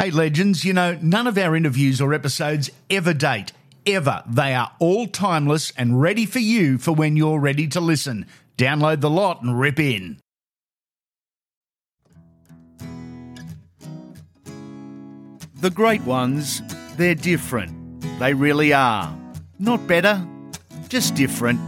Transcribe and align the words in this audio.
Hey, 0.00 0.12
legends, 0.12 0.64
you 0.64 0.72
know, 0.72 0.96
none 1.02 1.26
of 1.26 1.36
our 1.36 1.56
interviews 1.56 2.00
or 2.00 2.14
episodes 2.14 2.70
ever 2.88 3.12
date. 3.12 3.50
Ever. 3.84 4.22
They 4.28 4.54
are 4.54 4.70
all 4.78 5.08
timeless 5.08 5.72
and 5.76 6.00
ready 6.00 6.24
for 6.24 6.38
you 6.38 6.78
for 6.78 6.92
when 6.92 7.16
you're 7.16 7.40
ready 7.40 7.66
to 7.66 7.80
listen. 7.80 8.26
Download 8.56 9.00
the 9.00 9.10
lot 9.10 9.42
and 9.42 9.58
rip 9.58 9.80
in. 9.80 10.20
The 15.56 15.70
great 15.70 16.02
ones, 16.02 16.62
they're 16.96 17.16
different. 17.16 18.00
They 18.20 18.34
really 18.34 18.72
are. 18.72 19.12
Not 19.58 19.84
better, 19.88 20.24
just 20.88 21.16
different. 21.16 21.58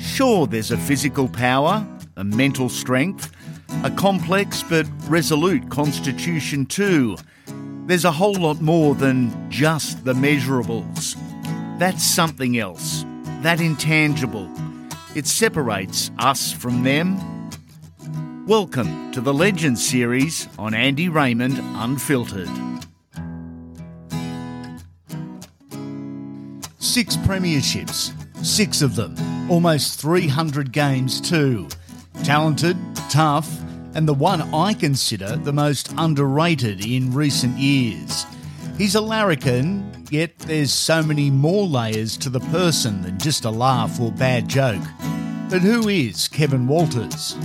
Sure, 0.00 0.48
there's 0.48 0.72
a 0.72 0.76
physical 0.76 1.28
power, 1.28 1.86
a 2.16 2.24
mental 2.24 2.68
strength, 2.68 3.30
a 3.84 3.92
complex 3.92 4.64
but 4.64 4.88
resolute 5.08 5.70
constitution, 5.70 6.66
too. 6.66 7.16
There's 7.86 8.06
a 8.06 8.12
whole 8.12 8.32
lot 8.32 8.62
more 8.62 8.94
than 8.94 9.50
just 9.50 10.06
the 10.06 10.14
measurables. 10.14 11.18
That's 11.78 12.02
something 12.02 12.56
else, 12.56 13.04
that 13.42 13.60
intangible. 13.60 14.50
It 15.14 15.26
separates 15.26 16.10
us 16.18 16.50
from 16.50 16.82
them. 16.82 17.18
Welcome 18.46 19.12
to 19.12 19.20
the 19.20 19.34
Legends 19.34 19.86
series 19.86 20.48
on 20.58 20.72
Andy 20.72 21.10
Raymond 21.10 21.60
Unfiltered. 21.76 22.48
Six 26.78 27.18
premierships, 27.18 28.14
six 28.42 28.80
of 28.80 28.96
them, 28.96 29.14
almost 29.50 30.00
300 30.00 30.72
games 30.72 31.20
too. 31.20 31.68
Talented, 32.22 32.78
tough, 33.10 33.46
and 33.94 34.08
the 34.08 34.14
one 34.14 34.42
I 34.54 34.74
consider 34.74 35.36
the 35.36 35.52
most 35.52 35.92
underrated 35.96 36.84
in 36.84 37.12
recent 37.12 37.56
years. 37.58 38.26
He's 38.76 38.94
a 38.94 39.00
larrikin, 39.00 40.06
yet 40.10 40.36
there's 40.40 40.72
so 40.72 41.02
many 41.02 41.30
more 41.30 41.66
layers 41.66 42.16
to 42.18 42.28
the 42.28 42.40
person 42.40 43.02
than 43.02 43.18
just 43.18 43.44
a 43.44 43.50
laugh 43.50 44.00
or 44.00 44.10
bad 44.12 44.48
joke. 44.48 44.82
But 45.48 45.62
who 45.62 45.88
is 45.88 46.26
Kevin 46.26 46.66
Walters? 46.66 47.36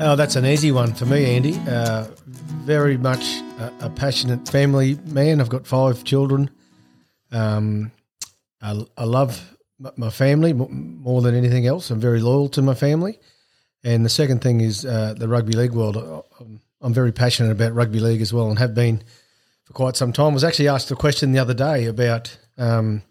Oh, 0.00 0.16
that's 0.16 0.36
an 0.36 0.46
easy 0.46 0.72
one 0.72 0.94
for 0.94 1.04
me, 1.04 1.36
Andy. 1.36 1.60
Uh, 1.68 2.06
very 2.64 2.96
much 2.96 3.22
a, 3.58 3.72
a, 3.80 3.90
passionate 3.90 4.48
family 4.48 4.98
man. 5.04 5.40
I've 5.40 5.50
got 5.50 5.66
five 5.66 6.04
children. 6.04 6.48
Um, 7.30 7.92
I, 8.62 8.82
I, 8.96 9.04
love 9.04 9.58
my 9.96 10.08
family 10.08 10.52
more 10.54 11.20
than 11.20 11.34
anything 11.34 11.66
else. 11.66 11.90
I'm 11.90 12.00
very 12.00 12.20
loyal 12.20 12.48
to 12.50 12.62
my 12.62 12.74
family. 12.74 13.18
And 13.82 14.04
the 14.04 14.10
second 14.10 14.42
thing 14.42 14.60
is 14.60 14.84
uh, 14.84 15.14
the 15.16 15.28
rugby 15.28 15.54
league 15.54 15.72
world. 15.72 15.96
I'm, 16.38 16.60
I'm, 16.80 16.94
very 16.94 17.12
passionate 17.12 17.50
about 17.50 17.74
rugby 17.74 18.00
league 18.00 18.20
as 18.20 18.32
well 18.32 18.50
and 18.50 18.58
have 18.58 18.74
been 18.74 19.02
for 19.64 19.72
quite 19.72 19.96
some 19.96 20.12
time. 20.12 20.32
I 20.32 20.34
was 20.34 20.44
actually 20.44 20.68
asked 20.68 20.90
a 20.90 20.96
question 20.96 21.32
the 21.32 21.38
other 21.38 21.54
day 21.54 21.86
about 21.86 22.36
um, 22.58 23.02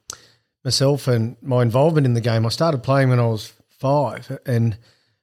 myself 0.63 1.07
and 1.07 1.37
my 1.41 1.61
involvement 1.61 2.05
in 2.05 2.13
the 2.13 2.21
game. 2.21 2.45
I 2.45 2.49
started 2.49 2.83
playing 2.83 3.09
when 3.09 3.19
I 3.19 3.25
was 3.25 3.53
five 3.79 4.37
and 4.45 4.77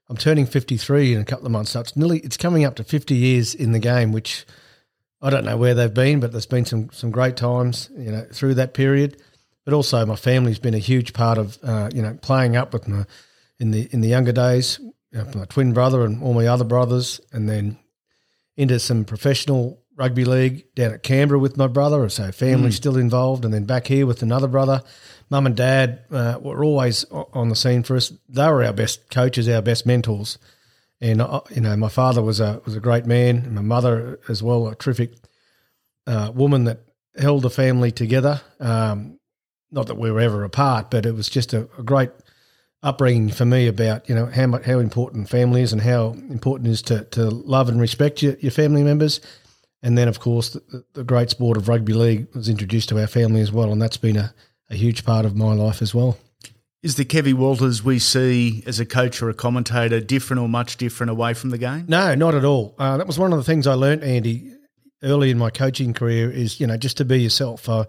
I'm 0.08 0.16
turning 0.16 0.46
53 0.46 1.14
in 1.14 1.20
a 1.20 1.24
couple 1.24 1.46
of 1.46 1.52
months. 1.52 1.72
So 1.72 1.80
it's 1.80 1.96
nearly, 1.96 2.18
it's 2.20 2.36
coming 2.36 2.64
up 2.64 2.76
to 2.76 2.84
50 2.84 3.14
years 3.14 3.54
in 3.54 3.72
the 3.72 3.78
game, 3.78 4.12
which 4.12 4.46
I 5.22 5.30
don't 5.30 5.44
know 5.44 5.56
where 5.56 5.74
they've 5.74 5.92
been, 5.92 6.20
but 6.20 6.32
there's 6.32 6.46
been 6.46 6.64
some, 6.64 6.90
some 6.92 7.10
great 7.10 7.36
times, 7.36 7.90
you 7.96 8.10
know, 8.10 8.26
through 8.32 8.54
that 8.54 8.74
period. 8.74 9.22
But 9.64 9.74
also 9.74 10.04
my 10.06 10.16
family's 10.16 10.60
been 10.60 10.74
a 10.74 10.78
huge 10.78 11.12
part 11.12 11.38
of, 11.38 11.58
uh, 11.62 11.90
you 11.92 12.02
know, 12.02 12.16
playing 12.20 12.56
up 12.56 12.72
with 12.72 12.86
my, 12.86 13.04
in 13.58 13.70
the, 13.70 13.88
in 13.92 14.00
the 14.00 14.08
younger 14.08 14.32
days 14.32 14.80
you 15.16 15.24
know, 15.24 15.30
my 15.34 15.44
twin 15.46 15.72
brother 15.72 16.04
and 16.04 16.22
all 16.22 16.34
my 16.34 16.46
other 16.46 16.64
brothers, 16.64 17.20
and 17.32 17.48
then 17.48 17.78
into 18.56 18.78
some 18.78 19.04
professional 19.04 19.82
rugby 19.96 20.24
league 20.24 20.74
down 20.74 20.92
at 20.92 21.02
Canberra 21.02 21.38
with 21.38 21.56
my 21.56 21.66
brother. 21.66 22.08
So 22.08 22.30
family 22.32 22.70
mm. 22.70 22.74
still 22.74 22.96
involved, 22.96 23.44
and 23.44 23.52
then 23.52 23.64
back 23.64 23.86
here 23.86 24.06
with 24.06 24.22
another 24.22 24.48
brother. 24.48 24.82
Mum 25.28 25.46
and 25.46 25.56
dad 25.56 26.04
uh, 26.12 26.38
were 26.40 26.62
always 26.62 27.04
on 27.04 27.48
the 27.48 27.56
scene 27.56 27.82
for 27.82 27.96
us. 27.96 28.12
They 28.28 28.46
were 28.46 28.62
our 28.62 28.72
best 28.72 29.10
coaches, 29.10 29.48
our 29.48 29.62
best 29.62 29.86
mentors. 29.86 30.38
And 31.00 31.20
uh, 31.20 31.40
you 31.50 31.60
know, 31.60 31.76
my 31.76 31.88
father 31.88 32.22
was 32.22 32.40
a 32.40 32.60
was 32.64 32.76
a 32.76 32.80
great 32.80 33.06
man, 33.06 33.38
and 33.38 33.54
my 33.54 33.62
mother 33.62 34.20
as 34.28 34.42
well, 34.42 34.68
a 34.68 34.74
terrific 34.74 35.14
uh, 36.06 36.30
woman 36.34 36.64
that 36.64 36.80
held 37.18 37.42
the 37.42 37.50
family 37.50 37.90
together. 37.90 38.40
Um, 38.60 39.18
not 39.70 39.88
that 39.88 39.98
we 39.98 40.10
were 40.10 40.20
ever 40.20 40.44
apart, 40.44 40.90
but 40.90 41.06
it 41.06 41.14
was 41.14 41.28
just 41.28 41.52
a, 41.52 41.68
a 41.78 41.82
great 41.82 42.10
upbringing 42.82 43.30
for 43.30 43.44
me 43.44 43.66
about 43.66 44.08
you 44.08 44.14
know 44.14 44.26
how 44.26 44.46
much, 44.46 44.64
how 44.64 44.78
important 44.78 45.28
family 45.28 45.62
is 45.62 45.72
and 45.72 45.82
how 45.82 46.10
important 46.30 46.68
it 46.68 46.72
is 46.72 46.82
to 46.82 47.04
to 47.04 47.24
love 47.24 47.68
and 47.68 47.80
respect 47.80 48.22
your, 48.22 48.34
your 48.40 48.52
family 48.52 48.82
members. 48.82 49.20
And 49.82 49.96
then, 49.96 50.08
of 50.08 50.18
course, 50.18 50.50
the, 50.50 50.84
the, 50.94 51.04
great 51.04 51.30
sport 51.30 51.56
of 51.56 51.68
rugby 51.68 51.92
league 51.92 52.34
was 52.34 52.48
introduced 52.48 52.88
to 52.88 52.98
our 52.98 53.06
family 53.06 53.40
as 53.40 53.52
well, 53.52 53.70
and 53.70 53.80
that's 53.80 53.98
been 53.98 54.16
a, 54.16 54.34
a 54.70 54.74
huge 54.74 55.04
part 55.04 55.24
of 55.26 55.36
my 55.36 55.52
life 55.52 55.82
as 55.82 55.94
well. 55.94 56.18
Is 56.82 56.96
the 56.96 57.04
Kevy 57.04 57.34
Walters 57.34 57.84
we 57.84 57.98
see 57.98 58.64
as 58.66 58.80
a 58.80 58.86
coach 58.86 59.20
or 59.20 59.28
a 59.28 59.34
commentator 59.34 60.00
different 60.00 60.40
or 60.40 60.48
much 60.48 60.76
different 60.76 61.10
away 61.10 61.34
from 61.34 61.50
the 61.50 61.58
game? 61.58 61.84
No, 61.88 62.14
not 62.14 62.34
at 62.34 62.44
all. 62.44 62.74
Uh, 62.78 62.96
that 62.96 63.06
was 63.06 63.18
one 63.18 63.32
of 63.32 63.38
the 63.38 63.44
things 63.44 63.66
I 63.66 63.74
learned, 63.74 64.02
Andy, 64.02 64.52
early 65.02 65.30
in 65.30 65.38
my 65.38 65.50
coaching 65.50 65.92
career 65.92 66.30
is, 66.30 66.58
you 66.58 66.66
know, 66.66 66.76
just 66.76 66.96
to 66.96 67.04
be 67.04 67.20
yourself. 67.20 67.68
Uh, 67.68 67.84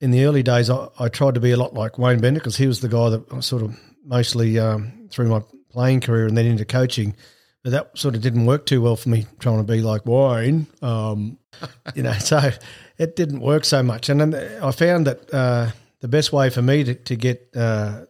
in 0.00 0.10
the 0.10 0.24
early 0.24 0.42
days, 0.42 0.70
I, 0.70 0.88
I, 0.98 1.08
tried 1.08 1.34
to 1.34 1.40
be 1.40 1.50
a 1.50 1.56
lot 1.56 1.74
like 1.74 1.98
Wayne 1.98 2.20
Bennett 2.20 2.42
because 2.42 2.56
he 2.56 2.66
was 2.66 2.80
the 2.80 2.88
guy 2.88 3.10
that 3.10 3.42
sort 3.42 3.62
of 3.62 3.78
mostly 4.08 4.58
um, 4.58 5.08
through 5.10 5.28
my 5.28 5.42
playing 5.70 6.00
career 6.00 6.26
and 6.26 6.36
then 6.36 6.46
into 6.46 6.64
coaching. 6.64 7.14
But 7.62 7.70
that 7.70 7.98
sort 7.98 8.14
of 8.14 8.22
didn't 8.22 8.46
work 8.46 8.66
too 8.66 8.80
well 8.80 8.96
for 8.96 9.08
me 9.08 9.26
trying 9.38 9.58
to 9.58 9.64
be 9.64 9.80
like 9.80 10.06
Wayne. 10.06 10.66
Um, 10.80 11.38
you 11.94 12.02
know, 12.02 12.12
so 12.14 12.50
it 12.98 13.16
didn't 13.16 13.40
work 13.40 13.64
so 13.64 13.82
much. 13.82 14.08
And 14.08 14.20
then 14.20 14.62
I 14.62 14.70
found 14.70 15.06
that 15.06 15.32
uh, 15.32 15.70
the 16.00 16.08
best 16.08 16.32
way 16.32 16.50
for 16.50 16.62
me 16.62 16.84
to, 16.84 16.94
to 16.94 17.16
get 17.16 17.50
uh, 17.54 18.04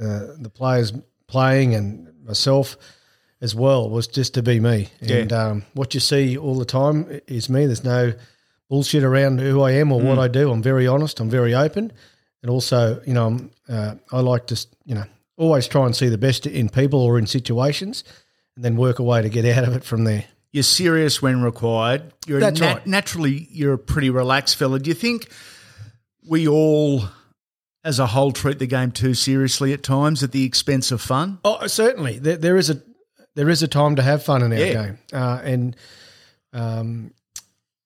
uh, 0.00 0.26
the 0.38 0.50
players 0.52 0.92
playing 1.26 1.74
and 1.74 2.12
myself 2.24 2.76
as 3.40 3.54
well 3.54 3.90
was 3.90 4.06
just 4.06 4.34
to 4.34 4.42
be 4.42 4.60
me. 4.60 4.88
Yeah. 5.00 5.16
And 5.16 5.32
um, 5.32 5.64
what 5.74 5.94
you 5.94 6.00
see 6.00 6.36
all 6.36 6.58
the 6.58 6.64
time 6.64 7.20
is 7.26 7.50
me. 7.50 7.66
There's 7.66 7.84
no 7.84 8.14
bullshit 8.68 9.04
around 9.04 9.40
who 9.40 9.62
I 9.62 9.72
am 9.72 9.92
or 9.92 10.00
mm. 10.00 10.04
what 10.04 10.18
I 10.18 10.28
do. 10.28 10.50
I'm 10.50 10.62
very 10.62 10.86
honest. 10.86 11.20
I'm 11.20 11.30
very 11.30 11.54
open. 11.54 11.92
And 12.42 12.50
also, 12.50 13.00
you 13.06 13.12
know, 13.14 13.48
uh, 13.68 13.96
I 14.12 14.20
like 14.20 14.46
to, 14.48 14.66
you 14.84 14.94
know, 14.94 15.04
always 15.36 15.68
try 15.68 15.84
and 15.86 15.94
see 15.94 16.08
the 16.08 16.18
best 16.18 16.46
in 16.46 16.68
people 16.68 17.00
or 17.00 17.18
in 17.18 17.26
situations 17.26 18.04
and 18.54 18.64
then 18.64 18.76
work 18.76 18.98
a 18.98 19.02
way 19.02 19.22
to 19.22 19.28
get 19.28 19.44
out 19.44 19.64
of 19.64 19.74
it 19.74 19.84
from 19.84 20.04
there. 20.04 20.24
You're 20.52 20.62
serious 20.62 21.20
when 21.20 21.42
required. 21.42 22.14
You're 22.26 22.40
That's 22.40 22.60
nat- 22.60 22.74
right. 22.74 22.86
Naturally, 22.86 23.46
you're 23.50 23.74
a 23.74 23.78
pretty 23.78 24.08
relaxed 24.08 24.56
fella. 24.56 24.78
Do 24.78 24.88
you 24.88 24.94
think 24.94 25.28
we 26.26 26.48
all, 26.48 27.04
as 27.84 27.98
a 27.98 28.06
whole, 28.06 28.32
treat 28.32 28.58
the 28.58 28.66
game 28.66 28.90
too 28.90 29.12
seriously 29.12 29.74
at 29.74 29.82
times 29.82 30.22
at 30.22 30.32
the 30.32 30.44
expense 30.44 30.90
of 30.90 31.02
fun? 31.02 31.40
Oh, 31.44 31.66
certainly. 31.66 32.18
There, 32.18 32.36
there 32.36 32.56
is 32.56 32.70
a 32.70 32.80
there 33.34 33.50
is 33.50 33.62
a 33.62 33.68
time 33.68 33.96
to 33.96 34.02
have 34.02 34.22
fun 34.22 34.42
in 34.42 34.50
our 34.50 34.58
yeah. 34.58 34.72
game, 34.72 34.98
uh, 35.12 35.40
and 35.44 35.76
um, 36.54 37.12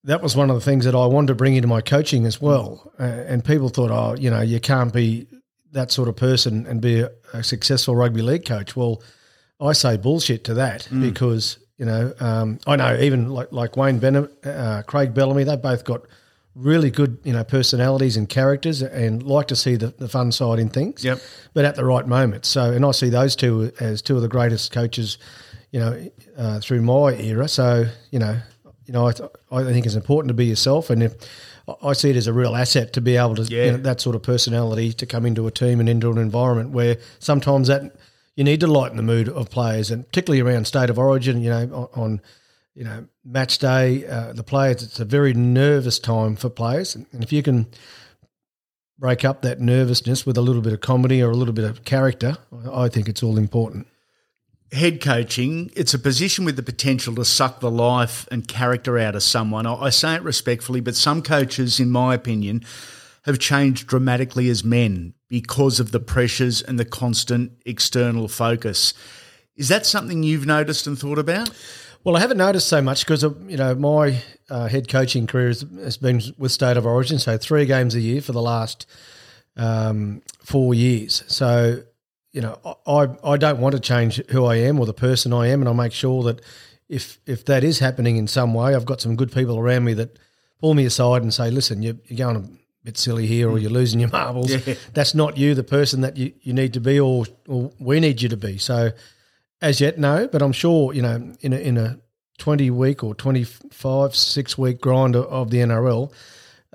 that 0.05 0.23
was 0.23 0.37
one 0.37 0.49
of 0.49 0.55
the 0.55 0.63
things 0.63 0.85
that 0.85 0.95
I 0.95 1.07
wanted 1.07 1.29
to 1.29 1.35
bring 1.35 1.57
into 1.57 1.67
my 1.67 1.81
coaching 1.81 2.25
as 2.25 2.41
well. 2.41 2.93
Uh, 3.01 3.03
and 3.03 3.45
people 3.45 3.69
thought, 3.69 3.91
oh, 3.91 4.15
you 4.17 4.31
know, 4.31 4.43
you 4.43 4.61
can't 4.61 4.93
be 4.93 5.27
that 5.73 5.91
sort 5.91 6.09
of 6.09 6.17
person 6.17 6.67
and 6.67 6.81
be 6.81 7.01
a, 7.01 7.11
a 7.33 7.43
successful 7.43 7.95
rugby 7.97 8.23
league 8.23 8.45
coach. 8.45 8.77
Well, 8.77 9.03
I 9.61 9.73
say 9.73 9.97
bullshit 9.97 10.45
to 10.45 10.55
that 10.55 10.89
mm. 10.91 11.03
because 11.03 11.59
you 11.77 11.87
know 11.87 12.13
um, 12.21 12.59
I 12.67 12.77
know 12.77 12.97
even 12.99 13.29
like 13.29 13.53
like 13.53 13.77
Wayne 13.77 13.99
Bennett, 13.99 14.31
uh, 14.45 14.83
Craig 14.87 15.15
Bellamy, 15.15 15.45
they 15.45 15.57
both 15.57 15.85
got 15.85 16.03
really 16.55 16.91
good 16.91 17.19
you 17.25 17.33
know 17.33 17.45
personalities 17.45 18.17
and 18.17 18.29
characters 18.29 18.83
and 18.83 19.23
like 19.23 19.49
to 19.49 19.57
see 19.57 19.77
the, 19.77 19.89
the 19.99 20.09
fun 20.09 20.33
side 20.33 20.59
in 20.59 20.69
things. 20.69 21.05
Yep. 21.05 21.21
But 21.55 21.65
at 21.65 21.77
the 21.77 21.85
right 21.85 22.07
moment. 22.07 22.47
So 22.47 22.73
and 22.73 22.85
I 22.85 22.91
see 22.93 23.11
those 23.11 23.37
two 23.37 23.73
as 23.81 24.03
two 24.03 24.17
of 24.17 24.23
the 24.23 24.29
greatest 24.29 24.73
coaches, 24.73 25.19
you 25.71 25.81
know, 25.81 26.11
uh, 26.37 26.61
through 26.61 26.83
my 26.83 27.15
era. 27.15 27.49
So 27.49 27.87
you 28.11 28.19
know, 28.19 28.39
you 28.87 28.93
know, 28.93 29.07
I, 29.07 29.13
th- 29.13 29.31
I 29.53 29.63
think 29.65 29.87
it's 29.87 29.95
important 29.95 30.29
to 30.29 30.35
be 30.35 30.47
yourself 30.47 30.91
and 30.91 31.03
if 31.03 31.15
I 31.83 31.93
see 31.93 32.11
it 32.11 32.17
as 32.17 32.27
a 32.27 32.33
real 32.33 32.57
asset 32.57 32.93
to 32.95 33.01
be 33.01 33.17
able 33.17 33.37
to 33.37 33.43
yeah. 33.43 33.67
you 33.67 33.71
know, 33.73 33.77
that 33.79 34.01
sort 34.01 34.17
of 34.17 34.23
personality 34.23 34.93
to 34.95 35.07
come 35.07 35.27
into 35.27 35.47
a 35.47 35.51
team 35.51 35.81
and 35.81 35.89
into 35.89 36.11
an 36.11 36.19
environment 36.19 36.71
where 36.71 36.99
sometimes 37.19 37.69
that 37.69 37.97
you 38.37 38.45
need 38.45 38.61
to 38.61 38.67
lighten 38.67 38.97
the 38.97 39.03
mood 39.03 39.29
of 39.29 39.51
players, 39.51 39.91
and 39.91 40.07
particularly 40.07 40.41
around 40.41 40.67
state 40.67 40.91
of 40.91 40.99
origin. 40.99 41.41
You 41.41 41.51
know, 41.51 41.89
on, 41.95 42.03
on 42.03 42.21
you 42.75 42.85
know 42.85 43.07
match 43.25 43.59
day, 43.59 44.07
uh, 44.07 44.33
the 44.33 44.45
players 44.45 44.83
it's 44.83 45.01
a 45.01 45.05
very 45.05 45.35
nervous 45.35 45.99
time 45.99 46.37
for 46.37 46.49
players, 46.49 46.95
and 46.95 47.07
if 47.23 47.33
you 47.33 47.43
can 47.43 47.67
break 48.99 49.25
up 49.25 49.43
that 49.43 49.61
nervousness 49.61 50.27
with 50.27 50.37
a 50.37 50.43
little 50.43 50.61
bit 50.63 50.73
of 50.75 50.81
comedy 50.81 51.23
or 51.23 51.31
a 51.31 51.37
little 51.37 51.55
bit 51.55 51.65
of 51.65 51.85
character, 51.85 52.37
I 52.71 52.89
think 52.89 53.09
it's 53.09 53.23
all 53.23 53.39
important 53.39 53.87
head 54.73 55.01
coaching, 55.01 55.71
it's 55.75 55.95
a 55.95 55.99
position 55.99 56.45
with 56.45 56.57
the 56.57 56.63
potential 56.63 57.15
to 57.17 57.25
suck 57.25 57.61
the 57.61 57.71
life 57.71 58.29
and 58.31 58.47
character 58.47 58.99
out 58.99 59.15
of 59.15 59.23
someone. 59.23 59.67
I 59.67 59.91
say 59.91 60.15
it 60.15 60.23
respectfully, 60.23 60.81
but 60.81 60.95
some 60.95 61.23
coaches, 61.23 61.81
in 61.81 61.91
my 61.91 62.15
opinion, 62.15 62.65
have 63.25 63.39
changed 63.39 63.87
dramatically 63.87 64.49
as 64.49 64.65
men 64.65 65.15
because 65.29 65.81
of 65.81 65.93
the 65.93 66.01
pressures 66.01 66.63
and 66.63 66.79
the 66.79 66.85
constant 66.85 67.53
external 67.67 68.29
focus. 68.29 68.95
Is 69.57 69.69
that 69.69 69.87
something 69.87 70.23
you've 70.23 70.47
noticed 70.47 70.87
and 70.87 70.99
thought 70.99 71.19
about? 71.19 71.51
Well, 72.03 72.17
I 72.17 72.21
haven't 72.21 72.39
noticed 72.39 72.69
so 72.69 72.81
much 72.81 73.05
because 73.05 73.23
you 73.23 73.59
know 73.59 73.75
my 73.75 74.23
uh, 74.49 74.69
head 74.69 74.89
coaching 74.89 75.27
career 75.27 75.49
has, 75.49 75.67
has, 75.83 75.97
been 75.99 76.23
with 76.39 76.51
State 76.51 76.79
of 76.79 76.87
Origin, 76.87 77.19
so 77.19 77.37
three 77.37 77.67
games 77.67 77.95
a 77.95 78.01
year 78.01 78.23
for 78.23 78.33
the 78.33 78.41
last 78.41 78.87
um, 79.57 80.23
four 80.43 80.73
years. 80.73 81.23
So 81.27 81.83
you 82.33 82.41
know, 82.41 82.59
I 82.87 83.09
I 83.25 83.37
don't 83.37 83.61
want 83.61 83.75
to 83.75 83.81
change 83.81 84.17
who 84.31 84.45
I 84.45 84.57
am 84.57 84.79
or 84.79 84.87
the 84.87 84.95
person 84.95 85.33
I 85.33 85.49
am, 85.49 85.61
and 85.61 85.69
I 85.69 85.73
make 85.73 85.93
sure 85.93 86.23
that 86.25 86.41
if 86.89 87.19
if 87.27 87.45
that 87.47 87.65
is 87.65 87.79
happening 87.79 88.17
in 88.17 88.27
some 88.27 88.55
way, 88.55 88.75
I've 88.75 88.85
got 88.85 89.01
some 89.01 89.17
good 89.17 89.33
people 89.33 89.59
around 89.59 89.85
me 89.85 89.95
that 89.95 90.19
pull 90.61 90.75
me 90.75 90.85
aside 90.85 91.23
and 91.23 91.33
say, 91.33 91.51
"Listen, 91.51 91.83
you're, 91.83 91.97
you're 92.07 92.19
going 92.19 92.37
a 92.37 92.49
bit 92.85 92.99
silly 92.99 93.27
here, 93.27 93.49
or 93.49 93.57
mm. 93.57 93.63
you're 93.63 93.71
losing 93.71 94.01
your 94.01 94.11
marbles. 94.11 94.51
Yeah. 94.51 94.75
That's 94.95 95.15
not 95.15 95.37
you, 95.37 95.55
the 95.55 95.65
person 95.65 96.03
that 96.03 96.17
you, 96.17 96.33
you 96.43 96.53
need 96.53 96.75
to 96.75 96.81
be, 96.81 97.01
or, 97.01 97.27
or 97.49 97.73
we 97.79 98.01
need 98.01 98.23
you 98.23 98.29
to 98.29 98.37
be." 98.37 98.59
So 98.59 98.91
as 99.61 99.81
yet, 99.81 99.99
no, 99.99 100.29
but 100.29 100.43
I'm 100.43 100.53
sure 100.53 100.93
you 100.93 101.03
know 101.03 101.33
in 101.41 101.53
a, 101.53 101.57
in 101.57 101.77
a 101.77 101.99
20 102.39 102.71
week 102.71 103.05
or 103.05 103.15
25 103.15 104.17
six 104.17 104.57
week 104.57 104.81
grind 104.81 105.15
of 105.15 105.51
the 105.51 105.59
NRL, 105.59 106.13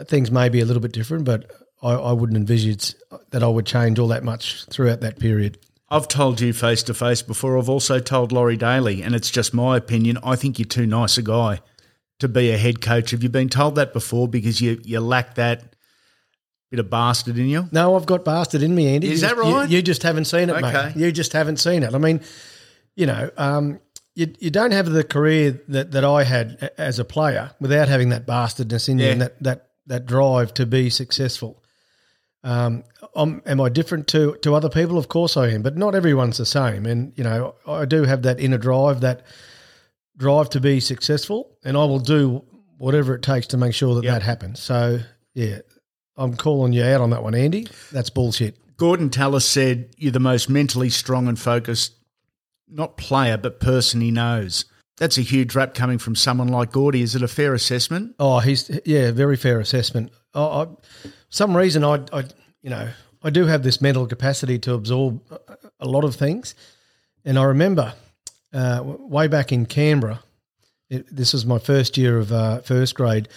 things 0.06 0.32
may 0.32 0.50
be 0.50 0.60
a 0.60 0.66
little 0.66 0.82
bit 0.82 0.92
different, 0.92 1.26
but 1.26 1.52
I, 1.86 1.94
I 1.94 2.12
wouldn't 2.14 2.38
envisage 2.38 2.96
that 3.30 3.44
I 3.44 3.48
would 3.48 3.66
change 3.66 4.00
all 4.00 4.08
that 4.08 4.24
much 4.24 4.66
throughout 4.66 5.02
that 5.02 5.20
period. 5.20 5.60
I've 5.90 6.08
told 6.08 6.42
you 6.42 6.52
face 6.52 6.82
to 6.84 6.94
face 6.96 7.22
before. 7.22 7.58
I've 7.60 7.70
also 7.70 8.00
told 8.00 8.32
Laurie 8.32 8.58
Daley, 8.58 9.04
and 9.04 9.14
it's 9.14 9.30
just 9.30 9.54
my 9.54 9.78
opinion. 9.78 10.18
I 10.24 10.36
think 10.36 10.58
you're 10.58 10.68
too 10.68 10.88
nice 10.88 11.18
a 11.18 11.22
guy 11.22 11.60
to 12.20 12.28
be 12.28 12.50
a 12.50 12.58
head 12.58 12.82
coach. 12.82 13.12
Have 13.12 13.22
you 13.22 13.30
been 13.30 13.50
told 13.50 13.76
that 13.76 13.94
before? 13.94 14.28
Because 14.28 14.60
you 14.60 14.82
you 14.84 15.00
lack 15.00 15.36
that 15.36 15.76
bit 16.72 16.80
of 16.80 16.90
bastard 16.90 17.38
in 17.38 17.48
you. 17.48 17.70
No, 17.72 17.96
I've 17.96 18.08
got 18.08 18.26
bastard 18.26 18.64
in 18.64 18.74
me, 18.74 18.96
Andy. 18.96 19.12
Is 19.12 19.22
you 19.22 19.28
that 19.28 19.38
right? 19.38 19.70
You, 19.70 19.78
you, 19.78 19.82
just 19.84 20.02
haven't 20.02 20.26
seen 20.26 20.50
it, 20.50 20.56
okay. 20.56 20.88
mate. 20.88 20.96
You 20.96 21.12
just 21.12 21.34
haven't 21.34 21.58
seen 21.58 21.84
it. 21.84 21.94
I 21.94 22.00
mean, 22.00 22.22
you 22.96 23.06
know, 23.06 23.30
um, 23.38 23.80
you, 24.16 24.34
you 24.40 24.50
don't 24.50 24.72
have 24.72 24.90
the 24.90 25.04
career 25.04 25.62
that, 25.68 25.92
that 25.92 26.04
I 26.04 26.24
had 26.24 26.72
as 26.78 26.98
a 26.98 27.06
player 27.06 27.52
without 27.62 27.88
having 27.88 28.10
that 28.10 28.26
bastardness 28.26 28.90
in 28.90 28.98
yeah. 28.98 29.06
you 29.06 29.12
and 29.12 29.22
that, 29.22 29.44
that, 29.44 29.70
that 29.86 30.06
drive 30.06 30.54
to 30.56 30.66
be 30.66 30.90
successful. 30.90 31.62
Um, 32.46 32.84
am 33.16 33.60
I 33.60 33.70
different 33.70 34.08
to, 34.10 34.38
to 34.44 34.54
other 34.54 34.70
people? 34.70 35.00
Of 35.00 35.08
course 35.08 35.36
I 35.36 35.50
am, 35.50 35.64
but 35.64 35.76
not 35.76 35.96
everyone's 35.96 36.38
the 36.38 36.46
same. 36.46 36.86
And, 36.86 37.12
you 37.18 37.24
know, 37.24 37.56
I 37.66 37.86
do 37.86 38.04
have 38.04 38.22
that 38.22 38.40
inner 38.40 38.60
drive, 38.60 39.02
that 39.02 39.24
drive 40.16 40.52
to 40.52 40.60
be 40.60 40.80
successful, 40.80 41.58
and 41.64 41.76
I 41.76 41.86
will 41.86 42.00
do 42.00 42.46
whatever 42.78 43.16
it 43.16 43.24
takes 43.24 43.48
to 43.48 43.58
make 43.58 43.74
sure 43.74 43.96
that 43.96 44.04
yep. 44.04 44.14
that 44.14 44.22
happens. 44.22 44.60
So, 44.60 45.00
yeah, 45.34 45.60
I'm 46.18 46.36
calling 46.36 46.72
you 46.72 46.84
out 46.84 47.02
on 47.02 47.10
that 47.10 47.24
one, 47.24 47.34
Andy. 47.34 47.68
That's 47.92 48.12
bullshit. 48.12 48.58
Gorden 48.78 49.12
Tallis 49.12 49.48
said 49.48 49.90
you're 49.98 50.12
the 50.12 50.20
most 50.20 50.48
mentally 50.48 50.90
strong 50.90 51.28
and 51.28 51.40
focused 51.40 51.96
not 52.68 52.96
player, 52.96 53.38
but 53.38 53.60
person 53.60 54.02
he 54.02 54.12
knows. 54.12 54.66
That's 54.98 55.18
a 55.18 55.22
huge 55.22 55.56
rap 55.56 55.74
coming 55.74 55.98
from 55.98 56.16
someone 56.16 56.48
like 56.48 56.72
Gordy. 56.72 57.02
Is 57.02 57.16
it 57.16 57.22
a 57.22 57.28
fair 57.28 57.54
assessment? 57.54 58.16
Oh, 58.20 58.40
he's 58.40 58.70
yeah, 58.86 59.12
very 59.12 59.36
fair 59.36 59.60
assessment. 59.60 60.12
I, 60.36 60.68
some 61.30 61.56
reason 61.56 61.84
I, 61.84 62.02
I, 62.12 62.24
you 62.62 62.70
know, 62.70 62.90
I 63.24 63.30
do 63.30 63.46
have 63.46 63.64
this 63.64 63.82
mental 63.82 64.06
capacity 64.06 64.60
to 64.60 64.74
absorb 64.74 65.22
a 65.80 65.86
lot 65.86 66.04
of 66.04 66.16
things, 66.16 66.56
and 67.24 67.40
I 67.40 67.44
remember 67.44 67.94
uh, 68.54 68.82
way 68.84 69.28
back 69.28 69.52
in 69.52 69.66
Canberra. 69.66 70.22
It, 70.90 71.14
this 71.14 71.34
was 71.34 71.46
my 71.46 71.58
first 71.58 71.98
year 71.98 72.20
of 72.20 72.32
uh, 72.32 72.62
first 72.62 72.96
grade, 72.96 73.28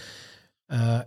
uh, 0.68 1.04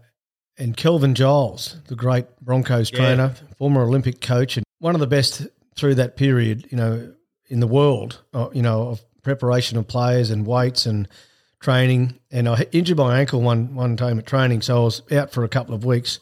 and 0.58 0.76
Kelvin 0.76 1.14
Giles, 1.16 1.78
the 1.88 1.96
great 1.96 2.26
Broncos 2.42 2.92
yeah. 2.92 2.98
trainer, 2.98 3.36
former 3.58 3.84
Olympic 3.84 4.22
coach, 4.22 4.58
and 4.58 4.66
one 4.80 4.96
of 4.96 5.02
the 5.02 5.08
best 5.08 5.48
through 5.76 5.96
that 5.96 6.18
period. 6.18 6.68
You 6.72 6.78
know, 6.78 7.14
in 7.50 7.60
the 7.60 7.68
world, 7.68 8.22
uh, 8.34 8.50
you 8.54 8.62
know, 8.62 8.88
of 8.90 9.02
preparation 9.22 9.78
of 9.78 9.88
players 9.88 10.32
and 10.32 10.46
weights 10.46 10.86
and 10.86 11.08
training. 11.62 12.20
And 12.30 12.50
I 12.50 12.68
injured 12.72 12.98
my 12.98 13.20
ankle 13.20 13.42
one 13.42 13.74
one 13.74 13.96
time 13.96 14.20
at 14.20 14.26
training, 14.26 14.62
so 14.62 14.82
I 14.82 14.84
was 14.84 15.02
out 15.12 15.32
for 15.32 15.44
a 15.44 15.50
couple 15.50 15.74
of 15.74 15.86
weeks. 15.86 16.20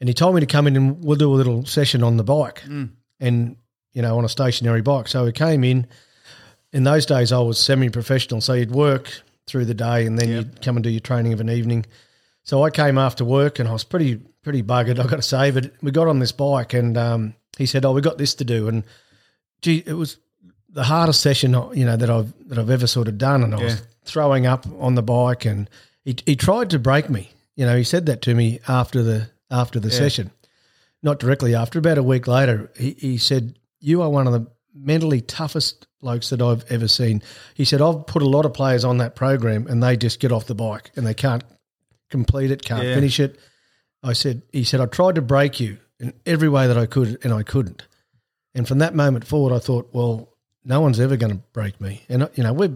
And 0.00 0.08
he 0.08 0.14
told 0.14 0.34
me 0.34 0.40
to 0.40 0.46
come 0.46 0.66
in 0.66 0.76
and 0.76 1.02
we'll 1.02 1.18
do 1.18 1.32
a 1.32 1.34
little 1.34 1.64
session 1.64 2.02
on 2.02 2.16
the 2.16 2.24
bike, 2.24 2.62
mm. 2.62 2.90
and 3.20 3.56
you 3.92 4.02
know, 4.02 4.18
on 4.18 4.24
a 4.24 4.28
stationary 4.28 4.82
bike. 4.82 5.08
So 5.08 5.24
we 5.24 5.32
came 5.32 5.64
in. 5.64 5.86
In 6.72 6.82
those 6.82 7.06
days, 7.06 7.30
I 7.30 7.38
was 7.38 7.58
semi-professional, 7.60 8.40
so 8.40 8.52
you'd 8.52 8.72
work 8.72 9.08
through 9.46 9.64
the 9.64 9.74
day 9.74 10.06
and 10.06 10.18
then 10.18 10.28
yep. 10.28 10.44
you'd 10.44 10.62
come 10.62 10.76
and 10.76 10.82
do 10.82 10.90
your 10.90 11.00
training 11.00 11.32
of 11.32 11.40
an 11.40 11.48
evening. 11.48 11.86
So 12.42 12.64
I 12.64 12.70
came 12.70 12.98
after 12.98 13.24
work 13.24 13.58
and 13.58 13.68
I 13.68 13.72
was 13.72 13.84
pretty 13.84 14.16
pretty 14.42 14.62
buggered, 14.62 14.98
I've 14.98 15.08
got 15.08 15.16
to 15.16 15.22
say. 15.22 15.50
But 15.50 15.72
we 15.82 15.90
got 15.90 16.08
on 16.08 16.18
this 16.18 16.32
bike 16.32 16.74
and 16.74 16.96
um, 16.98 17.34
he 17.56 17.66
said, 17.66 17.84
"Oh, 17.84 17.92
we 17.92 18.00
got 18.00 18.18
this 18.18 18.34
to 18.36 18.44
do." 18.44 18.68
And 18.68 18.84
gee, 19.62 19.82
it 19.86 19.94
was 19.94 20.18
the 20.74 20.84
hardest 20.84 21.20
session 21.20 21.52
you 21.72 21.84
know 21.84 21.96
that 21.96 22.10
I've 22.10 22.32
that 22.48 22.58
I've 22.58 22.68
ever 22.68 22.86
sort 22.86 23.08
of 23.08 23.16
done, 23.16 23.42
and 23.42 23.54
I 23.54 23.58
yeah. 23.58 23.64
was 23.64 23.82
throwing 24.04 24.44
up 24.44 24.66
on 24.78 24.96
the 24.96 25.02
bike, 25.02 25.44
and 25.44 25.70
he 26.04 26.16
he 26.26 26.36
tried 26.36 26.70
to 26.70 26.78
break 26.78 27.08
me. 27.08 27.30
You 27.56 27.64
know, 27.64 27.76
he 27.76 27.84
said 27.84 28.06
that 28.06 28.20
to 28.22 28.34
me 28.34 28.60
after 28.68 29.02
the 29.02 29.30
after 29.50 29.80
the 29.80 29.88
yeah. 29.88 29.98
session, 29.98 30.30
not 31.02 31.20
directly 31.20 31.54
after. 31.54 31.78
About 31.78 31.98
a 31.98 32.02
week 32.02 32.26
later, 32.26 32.70
he, 32.76 32.90
he 32.98 33.18
said, 33.18 33.56
"You 33.80 34.02
are 34.02 34.10
one 34.10 34.26
of 34.26 34.32
the 34.32 34.46
mentally 34.74 35.20
toughest 35.20 35.86
blokes 36.00 36.30
that 36.30 36.42
I've 36.42 36.64
ever 36.70 36.88
seen." 36.88 37.22
He 37.54 37.64
said, 37.64 37.80
"I've 37.80 38.06
put 38.06 38.22
a 38.22 38.28
lot 38.28 38.44
of 38.44 38.52
players 38.52 38.84
on 38.84 38.98
that 38.98 39.14
program, 39.14 39.68
and 39.68 39.80
they 39.80 39.96
just 39.96 40.18
get 40.18 40.32
off 40.32 40.46
the 40.46 40.56
bike 40.56 40.90
and 40.96 41.06
they 41.06 41.14
can't 41.14 41.44
complete 42.10 42.50
it, 42.50 42.62
can't 42.62 42.84
yeah. 42.84 42.94
finish 42.94 43.20
it." 43.20 43.38
I 44.02 44.12
said, 44.12 44.42
"He 44.52 44.64
said 44.64 44.80
I 44.80 44.86
tried 44.86 45.14
to 45.14 45.22
break 45.22 45.60
you 45.60 45.78
in 46.00 46.12
every 46.26 46.48
way 46.48 46.66
that 46.66 46.76
I 46.76 46.86
could, 46.86 47.18
and 47.22 47.32
I 47.32 47.44
couldn't." 47.44 47.86
And 48.56 48.66
from 48.66 48.78
that 48.78 48.94
moment 48.94 49.24
forward, 49.24 49.54
I 49.54 49.58
thought, 49.58 49.90
well, 49.92 50.33
no 50.64 50.80
one's 50.80 51.00
ever 51.00 51.16
going 51.16 51.32
to 51.32 51.42
break 51.52 51.80
me, 51.80 52.02
and 52.08 52.28
you 52.34 52.42
know 52.42 52.52
we, 52.52 52.70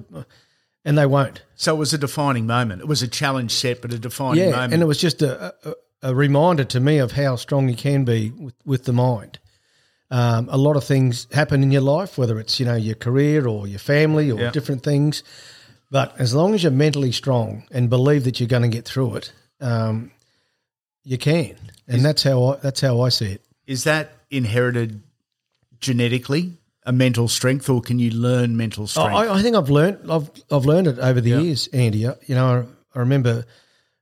and 0.85 0.97
they 0.97 1.07
won't. 1.07 1.43
So 1.55 1.75
it 1.75 1.79
was 1.79 1.93
a 1.93 1.99
defining 1.99 2.47
moment. 2.47 2.81
It 2.81 2.89
was 2.89 3.03
a 3.03 3.09
challenge 3.09 3.53
set, 3.53 3.83
but 3.83 3.93
a 3.93 3.99
defining 3.99 4.45
yeah, 4.45 4.51
moment. 4.51 4.75
and 4.75 4.83
it 4.83 4.87
was 4.87 4.99
just 4.99 5.23
a, 5.23 5.55
a, 5.65 5.75
a, 6.03 6.15
reminder 6.15 6.65
to 6.65 6.81
me 6.81 6.99
of 6.99 7.13
how 7.13 7.37
strong 7.37 7.69
you 7.69 7.77
can 7.77 8.05
be 8.05 8.31
with, 8.31 8.55
with 8.65 8.85
the 8.85 8.93
mind. 8.93 9.39
Um, 10.11 10.49
a 10.51 10.57
lot 10.57 10.77
of 10.77 10.85
things 10.85 11.27
happen 11.33 11.63
in 11.63 11.71
your 11.71 11.83
life, 11.83 12.17
whether 12.17 12.39
it's 12.39 12.59
you 12.59 12.67
know 12.67 12.77
your 12.77 12.95
career 12.95 13.47
or 13.47 13.67
your 13.67 13.79
family 13.79 14.31
or 14.31 14.51
different 14.51 14.83
things. 14.83 15.23
But 15.91 16.19
as 16.21 16.35
long 16.35 16.55
as 16.55 16.63
you're 16.63 16.73
mentally 16.73 17.13
strong 17.13 17.65
and 17.71 17.89
believe 17.89 18.25
that 18.25 18.41
you're 18.41 18.49
going 18.49 18.63
to 18.63 18.69
get 18.69 18.85
through 18.85 19.17
it, 19.17 19.33
um, 19.61 20.11
you 21.03 21.17
can, 21.17 21.57
and 21.87 21.99
is, 21.99 22.03
that's 22.03 22.23
how 22.23 22.45
I, 22.45 22.57
that's 22.57 22.81
how 22.81 23.01
I 23.01 23.09
see 23.09 23.33
it. 23.33 23.43
Is 23.67 23.85
that 23.85 24.13
inherited 24.31 25.03
genetically? 25.81 26.58
A 26.89 26.93
mental 26.93 27.29
strength, 27.29 27.69
or 27.69 27.83
can 27.83 27.99
you 27.99 28.11
learn 28.11 28.57
mental 28.57 28.87
strength? 28.87 29.15
I, 29.15 29.35
I 29.35 29.43
think 29.43 29.55
I've 29.55 29.69
learned 29.69 30.11
I've 30.11 30.31
I've 30.51 30.65
learned 30.65 30.87
it 30.87 30.99
over 30.99 31.21
the 31.21 31.31
yeah. 31.31 31.41
years, 31.41 31.69
Andy. 31.69 31.99
You 31.99 32.17
know, 32.31 32.67
I, 32.95 32.99
I 32.99 33.01
remember 33.01 33.45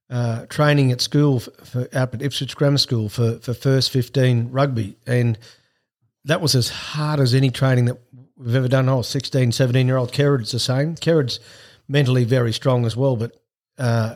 uh, 0.09 0.47
training 0.47 0.93
at 0.93 1.01
school 1.01 1.41
for, 1.41 1.51
for, 1.65 1.89
up 1.93 2.15
at 2.15 2.23
Ipswich 2.23 2.57
Grammar 2.57 2.79
School 2.79 3.09
for 3.09 3.41
for 3.41 3.55
first 3.55 3.91
fifteen 3.91 4.53
rugby, 4.53 4.97
and 5.05 5.37
that 6.25 6.41
was 6.41 6.55
as 6.55 6.69
hard 6.69 7.19
as 7.19 7.35
any 7.35 7.51
training 7.51 7.87
that 7.87 7.99
we've 8.37 8.55
ever 8.55 8.69
done. 8.69 8.89
I 8.89 8.95
was 8.95 9.09
16, 9.09 9.53
17 9.53 9.87
year 9.87 9.97
old. 9.97 10.13
Kerrod's 10.13 10.53
the 10.53 10.59
same. 10.59 10.95
Kerrod's 10.95 11.41
mentally 11.89 12.25
very 12.25 12.53
strong 12.53 12.85
as 12.85 12.97
well, 12.97 13.17
but 13.17 13.33
uh, 13.79 14.15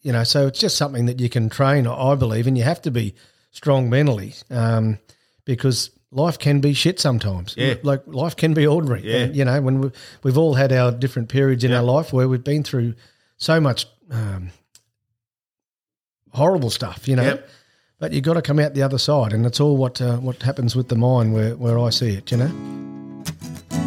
you 0.00 0.12
know, 0.12 0.22
so 0.22 0.46
it's 0.46 0.60
just 0.60 0.76
something 0.76 1.06
that 1.06 1.18
you 1.18 1.28
can 1.28 1.48
train. 1.48 1.88
I 1.88 2.14
believe, 2.14 2.46
and 2.46 2.56
you 2.56 2.62
have 2.62 2.82
to 2.82 2.92
be 2.92 3.16
strong 3.50 3.90
mentally 3.90 4.34
um, 4.48 5.00
because 5.44 5.90
life 6.12 6.38
can 6.38 6.60
be 6.60 6.74
shit 6.74 7.00
sometimes. 7.00 7.54
Yeah. 7.56 7.74
Like 7.82 8.02
life 8.06 8.36
can 8.36 8.54
be 8.54 8.66
ordinary. 8.66 9.02
Yeah. 9.02 9.16
And, 9.16 9.36
you 9.36 9.44
know, 9.44 9.60
when 9.60 9.80
we, 9.80 9.90
we've 10.22 10.38
all 10.38 10.54
had 10.54 10.72
our 10.72 10.92
different 10.92 11.28
periods 11.28 11.64
in 11.64 11.70
yeah. 11.70 11.78
our 11.78 11.82
life 11.82 12.12
where 12.12 12.28
we've 12.28 12.44
been 12.44 12.62
through 12.62 12.94
so 13.38 13.60
much 13.60 13.86
um, 14.10 14.50
horrible 16.30 16.70
stuff, 16.70 17.08
you 17.08 17.16
know. 17.16 17.24
Yep. 17.24 17.48
But 17.98 18.12
you've 18.12 18.24
got 18.24 18.34
to 18.34 18.42
come 18.42 18.58
out 18.58 18.74
the 18.74 18.82
other 18.82 18.98
side, 18.98 19.32
and 19.32 19.46
it's 19.46 19.60
all 19.60 19.76
what 19.76 20.00
uh, 20.00 20.16
what 20.16 20.42
happens 20.42 20.74
with 20.74 20.88
the 20.88 20.96
mind 20.96 21.34
where, 21.34 21.54
where 21.56 21.78
I 21.78 21.90
see 21.90 22.14
it, 22.14 22.32
you 22.32 22.36
know. 22.36 22.50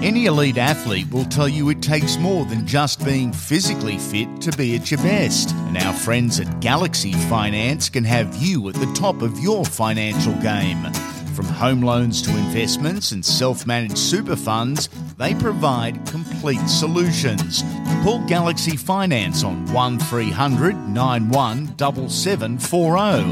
Any 0.01 0.25
elite 0.25 0.57
athlete 0.57 1.11
will 1.11 1.25
tell 1.25 1.49
you 1.49 1.69
it 1.69 1.81
takes 1.81 2.17
more 2.17 2.45
than 2.45 2.65
just 2.65 3.03
being 3.03 3.33
physically 3.33 3.97
fit 3.97 4.41
to 4.41 4.51
be 4.57 4.75
at 4.75 4.89
your 4.89 5.01
best. 5.01 5.51
And 5.53 5.77
our 5.79 5.93
friends 5.93 6.39
at 6.39 6.61
Galaxy 6.61 7.11
Finance 7.11 7.89
can 7.89 8.05
have 8.05 8.35
you 8.37 8.69
at 8.69 8.75
the 8.75 8.91
top 8.93 9.21
of 9.21 9.37
your 9.39 9.65
financial 9.65 10.33
game. 10.35 10.85
From 11.35 11.45
home 11.47 11.81
loans 11.81 12.21
to 12.21 12.29
investments 12.29 13.11
and 13.11 13.25
self 13.25 13.67
managed 13.67 13.97
super 13.97 14.37
funds, 14.37 14.87
they 15.17 15.35
provide 15.35 16.07
complete 16.07 16.65
solutions. 16.65 17.61
Call 18.03 18.25
Galaxy 18.25 18.77
Finance 18.77 19.43
on 19.43 19.65
1300 19.73 20.75
917740 20.75 23.23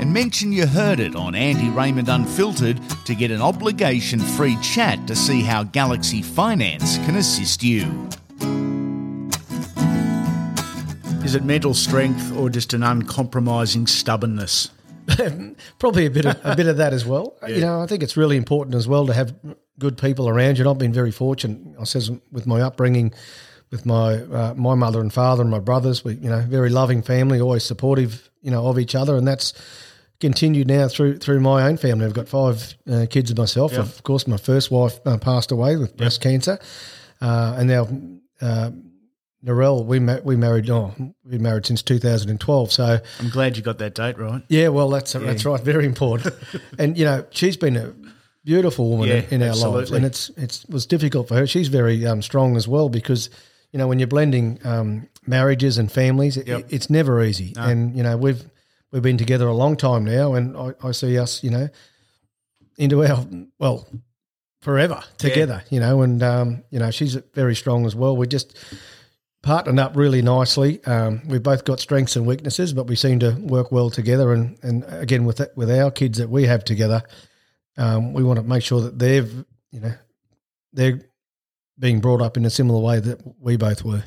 and 0.00 0.12
mention 0.12 0.50
you 0.50 0.66
heard 0.66 0.98
it 0.98 1.14
on 1.14 1.36
Andy 1.36 1.68
Raymond 1.68 2.08
Unfiltered 2.08 2.80
to 3.04 3.14
get 3.14 3.30
an 3.30 3.40
obligation 3.40 4.18
free 4.18 4.56
chat 4.60 5.06
to 5.06 5.14
see 5.14 5.42
how 5.42 5.62
Galaxy 5.62 6.20
Finance 6.20 6.96
can 6.98 7.14
assist 7.14 7.62
you. 7.62 8.08
Is 11.24 11.36
it 11.36 11.44
mental 11.44 11.74
strength 11.74 12.36
or 12.36 12.50
just 12.50 12.74
an 12.74 12.82
uncompromising 12.82 13.86
stubbornness? 13.86 14.70
Probably 15.78 16.06
a 16.06 16.10
bit 16.10 16.26
of 16.26 16.38
a 16.44 16.56
bit 16.56 16.66
of 16.66 16.76
that 16.78 16.92
as 16.92 17.04
well. 17.04 17.36
Yeah. 17.42 17.54
You 17.54 17.60
know, 17.60 17.82
I 17.82 17.86
think 17.86 18.02
it's 18.02 18.16
really 18.16 18.36
important 18.36 18.74
as 18.76 18.86
well 18.86 19.06
to 19.06 19.12
have 19.12 19.34
good 19.78 19.98
people 19.98 20.28
around 20.28 20.58
you. 20.58 20.62
And 20.62 20.70
I've 20.70 20.78
been 20.78 20.92
very 20.92 21.10
fortunate. 21.10 21.58
I 21.80 21.84
says 21.84 22.10
with 22.30 22.46
my 22.46 22.60
upbringing, 22.60 23.12
with 23.72 23.84
my 23.86 24.22
uh, 24.22 24.54
my 24.54 24.76
mother 24.76 25.00
and 25.00 25.12
father 25.12 25.42
and 25.42 25.50
my 25.50 25.58
brothers. 25.58 26.04
We 26.04 26.14
you 26.14 26.30
know 26.30 26.40
very 26.40 26.70
loving 26.70 27.02
family, 27.02 27.40
always 27.40 27.64
supportive 27.64 28.30
you 28.42 28.50
know 28.52 28.66
of 28.66 28.78
each 28.78 28.94
other, 28.94 29.16
and 29.16 29.26
that's 29.26 29.52
continued 30.20 30.68
now 30.68 30.86
through 30.86 31.18
through 31.18 31.40
my 31.40 31.64
own 31.64 31.78
family. 31.78 32.06
I've 32.06 32.14
got 32.14 32.28
five 32.28 32.74
uh, 32.88 33.06
kids 33.10 33.30
of 33.32 33.38
myself. 33.38 33.72
Of 33.72 34.02
course, 34.04 34.28
my 34.28 34.36
first 34.36 34.70
wife 34.70 35.00
uh, 35.04 35.18
passed 35.18 35.50
away 35.50 35.76
with 35.76 35.96
breast 35.96 36.20
cancer, 36.20 36.60
uh, 37.20 37.56
and 37.58 37.68
now 37.68 37.88
uh, 38.40 38.70
Narelle, 39.44 39.84
we 39.84 39.98
ma- 39.98 40.20
we 40.22 40.36
married. 40.36 40.70
Oh, 40.70 40.94
we 41.24 41.38
married 41.38 41.66
since 41.66 41.82
2012. 41.82 42.70
So 42.72 42.98
I'm 43.20 43.28
glad 43.28 43.56
you 43.56 43.62
got 43.62 43.78
that 43.78 43.94
date 43.94 44.18
right. 44.18 44.42
yeah, 44.48 44.68
well, 44.68 44.88
that's 44.88 45.12
that's 45.14 45.44
right, 45.44 45.60
very 45.60 45.84
important. 45.86 46.34
and 46.78 46.96
you 46.96 47.04
know, 47.04 47.26
she's 47.30 47.56
been 47.56 47.76
a 47.76 47.92
beautiful 48.44 48.88
woman 48.90 49.08
Yeah, 49.08 49.22
in, 49.30 49.42
in 49.42 49.48
our 49.48 49.56
lives, 49.56 49.90
and 49.90 50.04
it's 50.04 50.30
it's 50.36 50.64
was 50.66 50.86
difficult 50.86 51.26
for 51.28 51.34
her. 51.34 51.46
She's 51.46 51.68
very 51.68 52.06
um, 52.06 52.22
strong 52.22 52.56
as 52.56 52.68
well 52.68 52.88
because 52.88 53.30
you 53.72 53.78
know 53.78 53.88
when 53.88 53.98
you're 53.98 54.06
blending 54.08 54.60
um, 54.64 55.08
marriages 55.26 55.76
and 55.78 55.90
families, 55.90 56.36
it, 56.36 56.46
Yep. 56.46 56.66
it's 56.70 56.88
never 56.88 57.22
easy. 57.22 57.52
And 57.56 57.96
you 57.96 58.02
know 58.04 58.16
we've 58.16 58.44
we've 58.92 59.02
been 59.02 59.18
together 59.18 59.48
a 59.48 59.54
long 59.54 59.76
time 59.76 60.04
now, 60.04 60.34
and 60.34 60.56
I, 60.56 60.74
I 60.84 60.92
see 60.92 61.18
us, 61.18 61.42
you 61.42 61.50
know, 61.50 61.68
into 62.78 63.04
our 63.04 63.26
well 63.58 63.88
forever 64.60 65.02
together. 65.18 65.64
You 65.70 65.80
know, 65.80 66.02
and 66.02 66.22
um, 66.22 66.62
you 66.70 66.78
know 66.78 66.92
she's 66.92 67.14
very 67.34 67.56
strong 67.56 67.86
as 67.86 67.96
well. 67.96 68.16
We 68.16 68.26
just 68.28 68.56
partnered 69.42 69.78
up 69.78 69.96
really 69.96 70.22
nicely. 70.22 70.82
Um, 70.84 71.22
we've 71.26 71.42
both 71.42 71.64
got 71.64 71.80
strengths 71.80 72.16
and 72.16 72.26
weaknesses, 72.26 72.72
but 72.72 72.86
we 72.86 72.96
seem 72.96 73.18
to 73.20 73.32
work 73.32 73.72
well 73.72 73.90
together. 73.90 74.32
And, 74.32 74.58
and 74.62 74.84
again, 74.88 75.24
with 75.24 75.38
that, 75.38 75.56
with 75.56 75.70
our 75.70 75.90
kids 75.90 76.18
that 76.18 76.30
we 76.30 76.46
have 76.46 76.64
together, 76.64 77.02
um, 77.76 78.12
we 78.12 78.22
want 78.22 78.38
to 78.38 78.44
make 78.44 78.62
sure 78.62 78.80
that 78.82 78.98
they've 78.98 79.44
you 79.70 79.80
know 79.80 79.94
they're 80.72 81.00
being 81.78 82.00
brought 82.00 82.22
up 82.22 82.36
in 82.36 82.44
a 82.44 82.50
similar 82.50 82.80
way 82.80 83.00
that 83.00 83.20
we 83.40 83.56
both 83.56 83.84
were. 83.84 84.04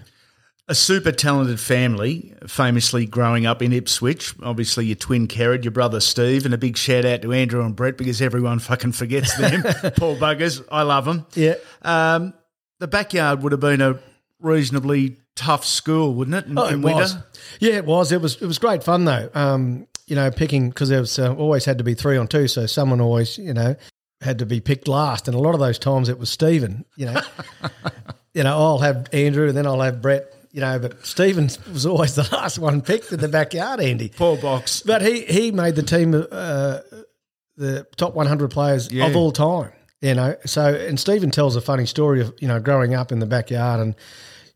A 0.67 0.73
super 0.73 1.11
talented 1.11 1.59
family, 1.59 2.33
famously 2.47 3.05
growing 3.05 3.45
up 3.45 3.61
in 3.61 3.71
Ipswich. 3.71 4.33
Obviously, 4.41 4.87
your 4.87 4.95
twin 4.95 5.27
Kerrod, 5.27 5.63
your 5.63 5.71
brother 5.71 5.99
Steve, 5.99 6.45
and 6.45 6.55
a 6.55 6.57
big 6.57 6.75
shout 6.75 7.05
out 7.05 7.21
to 7.21 7.33
Andrew 7.33 7.63
and 7.63 7.75
Brett 7.75 7.97
because 7.97 8.19
everyone 8.19 8.57
fucking 8.57 8.93
forgets 8.93 9.35
them. 9.37 9.61
Poor 9.97 10.15
buggers. 10.15 10.65
I 10.71 10.81
love 10.81 11.05
them. 11.05 11.27
Yeah. 11.35 11.55
Um, 11.83 12.33
the 12.79 12.87
backyard 12.87 13.43
would 13.43 13.51
have 13.51 13.61
been 13.61 13.81
a 13.81 13.99
reasonably 14.39 15.17
tough 15.35 15.65
school, 15.65 16.13
wouldn't 16.13 16.35
it? 16.35 16.45
In, 16.49 16.57
Oh, 16.57 16.65
in 16.67 16.75
it 16.75 16.83
winter? 16.83 16.99
was. 17.01 17.17
Yeah, 17.59 17.73
it 17.73 17.85
was. 17.85 18.11
It 18.11 18.21
was. 18.21 18.41
It 18.41 18.45
was 18.45 18.57
great 18.59 18.83
fun 18.83 19.05
though. 19.05 19.29
Um, 19.33 19.87
you 20.07 20.15
know, 20.15 20.29
picking 20.31 20.69
because 20.69 20.89
there 20.89 20.99
was 20.99 21.17
uh, 21.19 21.33
always 21.35 21.65
had 21.65 21.77
to 21.79 21.83
be 21.83 21.93
three 21.93 22.17
on 22.17 22.27
two, 22.27 22.47
so 22.47 22.65
someone 22.67 23.01
always, 23.01 23.37
you 23.37 23.53
know, 23.53 23.75
had 24.21 24.39
to 24.39 24.45
be 24.45 24.59
picked 24.61 24.87
last, 24.87 25.27
and 25.27 25.35
a 25.35 25.39
lot 25.39 25.53
of 25.53 25.59
those 25.59 25.79
times 25.79 26.09
it 26.09 26.19
was 26.19 26.29
Stephen. 26.29 26.85
You 26.95 27.07
know, 27.07 27.21
you 28.33 28.43
know, 28.43 28.55
I'll 28.55 28.79
have 28.79 29.07
Andrew, 29.13 29.47
and 29.47 29.57
then 29.57 29.65
I'll 29.65 29.81
have 29.81 30.01
Brett. 30.01 30.31
You 30.51 30.61
know, 30.61 30.79
but 30.79 31.05
Stephen 31.05 31.49
was 31.73 31.85
always 31.85 32.15
the 32.15 32.23
last 32.31 32.59
one 32.59 32.81
picked 32.81 33.11
in 33.11 33.19
the 33.19 33.27
backyard, 33.27 33.81
Andy. 33.81 34.09
Poor 34.09 34.37
box. 34.37 34.83
But 34.85 35.01
he 35.01 35.21
he 35.25 35.51
made 35.51 35.75
the 35.75 35.83
team 35.83 36.13
uh, 36.13 36.79
the 37.57 37.85
top 37.97 38.15
100 38.15 38.51
players 38.51 38.91
Yeah. 38.91 39.07
of 39.07 39.15
all 39.15 39.31
time. 39.31 39.71
You 40.01 40.13
know, 40.13 40.35
so 40.45 40.73
and 40.73 40.99
Stephen 40.99 41.31
tells 41.31 41.55
a 41.55 41.61
funny 41.61 41.85
story 41.85 42.21
of 42.21 42.33
you 42.39 42.47
know 42.47 42.59
growing 42.59 42.93
up 42.93 43.11
in 43.11 43.19
the 43.19 43.25
backyard 43.25 43.79
and. 43.79 43.95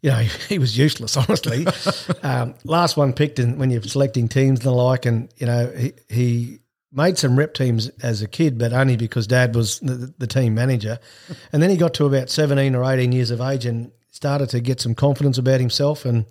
You 0.01 0.11
know, 0.11 0.17
he 0.49 0.59
was 0.59 0.77
useless, 0.77 1.17
honestly. 1.17 1.65
um, 2.23 2.55
last 2.63 2.97
one 2.97 3.13
picked 3.13 3.39
in 3.39 3.57
when 3.57 3.69
you're 3.71 3.81
selecting 3.83 4.27
teams 4.27 4.59
and 4.59 4.67
the 4.67 4.71
like, 4.71 5.05
and 5.05 5.31
you 5.37 5.45
know 5.45 5.71
he, 5.75 5.93
he 6.09 6.59
made 6.91 7.17
some 7.17 7.37
rep 7.37 7.53
teams 7.53 7.89
as 8.01 8.21
a 8.21 8.27
kid, 8.27 8.57
but 8.57 8.73
only 8.73 8.97
because 8.97 9.27
Dad 9.27 9.55
was 9.55 9.79
the, 9.79 10.13
the 10.17 10.27
team 10.27 10.55
manager. 10.55 10.99
And 11.53 11.61
then 11.61 11.69
he 11.69 11.77
got 11.77 11.93
to 11.95 12.05
about 12.05 12.29
17 12.29 12.75
or 12.75 12.83
18 12.83 13.11
years 13.11 13.31
of 13.31 13.41
age 13.41 13.65
and 13.65 13.91
started 14.11 14.49
to 14.49 14.59
get 14.59 14.81
some 14.81 14.95
confidence 14.95 15.37
about 15.37 15.59
himself, 15.59 16.05
and 16.05 16.25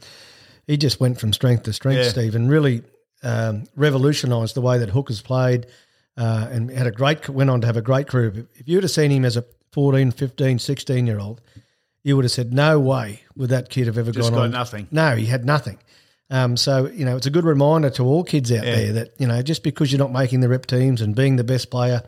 he 0.67 0.77
just 0.77 1.01
went 1.01 1.19
from 1.21 1.33
strength 1.33 1.65
to 1.65 1.73
strength, 1.73 2.05
Yeah. 2.05 2.11
Steve, 2.11 2.35
and 2.35 2.51
really 2.51 2.83
um, 3.23 3.65
revolutionised 3.77 4.55
the 4.55 4.61
way 4.61 4.79
that 4.79 4.91
hookers 4.91 5.21
played 5.21 5.67
uh, 6.17 6.49
and 6.51 6.71
had 6.71 6.87
a 6.87 6.91
great 6.91 7.29
went 7.29 7.51
on 7.51 7.61
to 7.61 7.67
have 7.67 7.77
a 7.77 7.83
great 7.83 8.09
career. 8.09 8.47
If 8.55 8.69
you'd 8.69 8.83
have 8.83 8.91
seen 8.91 9.11
him 9.11 9.25
as 9.25 9.37
a 9.37 9.45
14, 9.73 10.11
15, 10.11 10.59
16 10.59 11.07
year 11.07 11.19
old, 11.19 11.41
you 12.02 12.17
would 12.17 12.25
have 12.25 12.33
said, 12.33 12.52
no 12.52 12.78
way 12.78 13.23
would 13.37 13.50
that 13.50 13.71
kid 13.71 13.87
have 13.87 13.99
ever 13.99 14.12
Just 14.12 14.31
gone 14.31 14.38
got 14.38 14.45
on. 14.45 14.50
nothing. 14.50 14.88
No, 14.90 15.17
he 15.17 15.26
had 15.26 15.45
nothing. 15.45 15.78
Um, 16.31 16.57
so, 16.57 16.87
you 16.88 17.05
know, 17.05 17.17
it's 17.17 17.26
a 17.26 17.31
good 17.31 17.45
reminder 17.45 17.90
to 17.90 18.05
all 18.05 18.23
kids 18.23 18.52
out 18.52 18.64
there 18.64 18.93
that, 18.93 19.14
you 19.19 19.26
know, 19.26 19.40
just 19.43 19.62
because 19.62 19.90
you're 19.90 19.99
not 19.99 20.12
making 20.12 20.40
the 20.40 20.49
rep 20.49 20.67
teams 20.67 21.00
and 21.00 21.14
being 21.17 21.37
the 21.37 21.45
best 21.45 21.71
player 21.71 22.02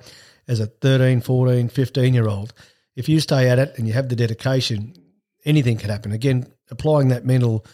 as 0.47 0.61
a 0.61 0.66
13, 0.66 1.20
14, 1.23 1.68
15 1.68 2.14
year 2.14 2.28
old, 2.28 2.52
if 2.97 3.09
you 3.09 3.18
stay 3.20 3.49
at 3.49 3.59
it 3.59 3.73
and 3.78 3.87
you 3.87 3.94
have 3.94 4.09
the 4.09 4.16
dedication, 4.16 4.94
anything 5.44 5.78
can 5.78 5.88
happen. 5.90 6.12
Again, 6.12 6.52
applying 6.70 7.09
that 7.09 7.25
mental 7.25 7.64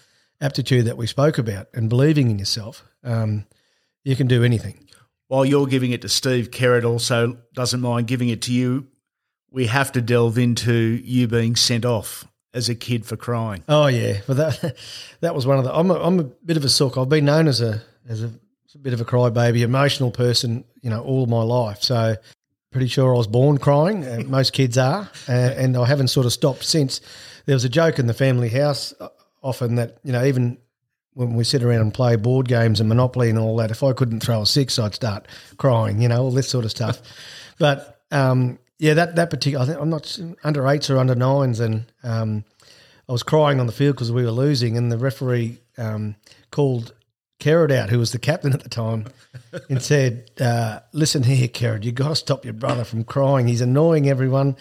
aptitude 0.41 0.85
that 0.85 0.97
we 0.97 1.07
spoke 1.07 1.39
about 1.39 1.67
and 1.75 1.89
believing 1.89 2.31
in 2.31 2.39
yourself, 2.39 2.85
um, 3.03 3.45
you 4.05 4.15
can 4.15 4.29
do 4.29 4.45
anything. 4.45 4.87
While 5.29 5.45
you're 5.45 5.67
giving 5.67 5.91
it 5.91 6.03
to 6.03 6.09
Steve, 6.09 6.53
Kerrod 6.53 6.85
also 6.85 7.39
doesn't 7.55 7.81
mind 7.81 8.07
giving 8.07 8.29
it 8.29 8.43
to 8.43 8.53
you. 8.53 8.87
We 9.51 9.67
have 9.67 9.93
to 9.93 10.01
delve 10.01 10.39
into 10.39 10.73
you 10.73 11.29
being 11.29 11.57
sent 11.57 11.85
off 11.85 12.27
as 12.53 12.69
a 12.69 12.75
kid 12.75 13.05
for 13.05 13.17
crying. 13.17 13.63
Oh 13.69 13.87
yeah, 13.87 14.21
but 14.27 14.37
that 14.39 14.77
that 15.21 15.35
was 15.35 15.47
one 15.47 15.59
of 15.59 15.65
the. 15.65 15.75
I'm 15.75 15.91
a, 15.91 15.95
I'm 15.95 16.19
a 16.19 16.25
bit 16.25 16.57
of 16.57 16.65
a 16.65 16.69
sook. 16.69 16.97
I've 16.97 17.09
been 17.09 17.27
known 17.27 17.49
as 17.49 17.61
a 17.61 17.83
as 18.09 18.23
a, 18.23 18.33
a 18.75 18.79
bit 18.79 18.93
of 18.93 19.01
a 19.01 19.05
crybaby, 19.05 19.61
emotional 19.61 20.11
person, 20.11 20.65
you 20.83 20.91
know, 20.91 21.03
all 21.03 21.27
my 21.27 21.43
life. 21.43 21.83
So 21.83 22.17
pretty 22.73 22.89
sure 22.89 23.15
I 23.15 23.17
was 23.17 23.27
born 23.27 23.59
crying. 23.59 24.05
Uh, 24.05 24.23
most 24.27 24.53
kids 24.53 24.77
are, 24.77 25.09
uh, 25.29 25.33
and 25.33 25.77
I 25.77 25.87
haven't 25.87 26.09
sort 26.09 26.27
of 26.27 26.33
stopped 26.33 26.65
since. 26.65 27.01
There 27.47 27.55
was 27.55 27.65
a 27.65 27.69
joke 27.69 27.99
in 27.99 28.07
the 28.07 28.15
family 28.15 28.49
house 28.49 28.93
uh, 29.01 29.09
often 29.43 29.77
that 29.77 29.99
you 30.03 30.13
know 30.13 30.25
even 30.25 30.59
when 31.15 31.35
we 31.35 31.45
sit 31.45 31.63
around 31.63 31.81
and 31.81 31.95
play 31.95 32.17
board 32.17 32.47
games 32.47 32.79
and 32.79 32.91
Monopoly 32.91 33.31
and 33.31 33.39
all 33.39 33.57
that, 33.57 33.71
if 33.71 33.83
I 33.83 33.95
couldn't 33.95 34.21
throw 34.21 34.43
a 34.43 34.47
six, 34.47 34.79
I'd 34.79 34.95
start 34.95 35.27
crying, 35.57 36.03
you 36.03 36.09
know, 36.09 36.23
all 36.23 36.31
this 36.31 36.49
sort 36.49 36.67
of 36.67 36.71
stuff. 36.71 37.01
but 37.59 38.03
um, 38.11 38.59
yeah, 38.79 38.95
that 38.95 39.17
that 39.17 39.31
particular, 39.31 39.63
I 39.63 39.67
think 39.67 39.81
I'm 39.81 39.91
not 39.91 40.19
under 40.45 40.67
eights 40.69 40.91
or 40.91 40.99
under 40.99 41.15
nines, 41.15 41.61
and 41.61 41.87
um, 42.03 42.45
I 43.09 43.13
was 43.13 43.23
crying 43.23 43.61
on 43.61 43.67
the 43.67 43.73
field 43.73 43.97
because 43.97 44.13
we 44.13 44.25
were 44.25 44.31
losing, 44.31 44.77
and 44.77 44.93
the 44.93 44.99
referee 44.99 45.59
um, 45.79 46.17
called 46.51 46.93
Kerrod 47.41 47.71
out, 47.71 47.91
who 47.91 47.99
was 47.99 48.13
the 48.13 48.19
captain 48.19 48.53
at 48.53 48.63
the 48.63 48.69
time, 48.69 49.07
and 49.71 49.83
said, 49.83 50.31
uh, 50.41 50.81
"Listen 50.93 51.23
here, 51.23 51.49
Kerrod, 51.49 51.85
you 51.85 51.93
got 51.93 52.09
to 52.09 52.17
stop 52.17 52.45
your 52.45 52.55
brother 52.55 52.85
from 52.85 53.05
crying. 53.05 53.49
He's 53.49 53.61
annoying 53.61 54.09
everyone. 54.09 54.57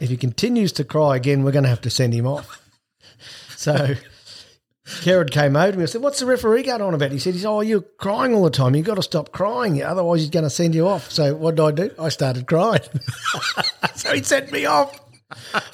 If 0.00 0.10
he 0.10 0.16
continues 0.16 0.70
to 0.72 0.84
cry 0.84 1.16
again, 1.16 1.42
we're 1.42 1.52
going 1.52 1.64
to 1.64 1.70
have 1.70 1.80
to 1.82 1.90
send 1.90 2.14
him 2.14 2.26
off." 2.26 2.64
So. 3.56 3.96
Kerrod 5.02 5.30
came 5.30 5.54
over 5.56 5.72
to 5.72 5.76
me 5.76 5.82
and 5.84 5.90
said, 5.90 6.02
What's 6.02 6.20
the 6.20 6.26
referee 6.26 6.62
going 6.64 6.80
on 6.80 6.94
about? 6.94 7.12
He 7.12 7.18
said, 7.18 7.34
he's, 7.34 7.44
Oh, 7.44 7.60
you're 7.60 7.82
crying 7.82 8.34
all 8.34 8.42
the 8.44 8.50
time. 8.50 8.74
You've 8.74 8.86
got 8.86 8.96
to 8.96 9.02
stop 9.02 9.32
crying. 9.32 9.82
Otherwise, 9.82 10.20
he's 10.20 10.30
going 10.30 10.44
to 10.44 10.50
send 10.50 10.74
you 10.74 10.88
off. 10.88 11.10
So, 11.10 11.34
what 11.34 11.56
did 11.56 11.62
I 11.62 11.70
do? 11.72 11.90
I 11.98 12.08
started 12.08 12.46
crying. 12.46 12.80
so, 13.94 14.14
he 14.14 14.22
sent 14.22 14.50
me 14.50 14.64
off. 14.64 14.98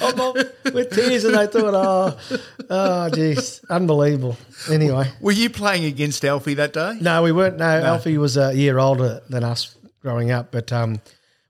I'm 0.00 0.21
off 0.21 0.37
with 0.73 0.90
tears, 0.90 1.25
and 1.25 1.37
I 1.37 1.47
thought, 1.47 1.75
Oh, 1.75 2.38
oh, 2.68 3.09
geez, 3.11 3.64
unbelievable. 3.71 4.37
Anyway, 4.68 5.09
Were 5.21 5.30
you 5.33 5.49
playing 5.49 5.85
against 5.85 6.25
Alfie 6.25 6.54
that 6.54 6.73
day? 6.73 6.99
no, 7.00 7.23
we 7.23 7.30
weren't. 7.30 7.59
No, 7.59 7.64
Alfie 7.64 8.18
was 8.18 8.37
a 8.37 8.52
year 8.52 8.78
older 8.80 9.21
than 9.30 9.44
us 9.44 9.76
growing 10.02 10.33
up, 10.33 10.50
but 10.50 10.73
um, 10.73 11.00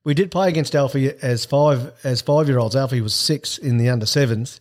we 0.04 0.12
did 0.12 0.30
play 0.30 0.48
against 0.50 0.74
Alfie 0.74 1.12
as 1.22 1.46
five 1.46 1.92
as 2.04 2.20
five 2.20 2.46
year 2.46 2.58
olds. 2.58 2.76
Alfie 2.76 3.00
was 3.00 3.14
six 3.14 3.56
in 3.56 3.78
the 3.78 3.88
under 3.88 4.04
sevens, 4.06 4.60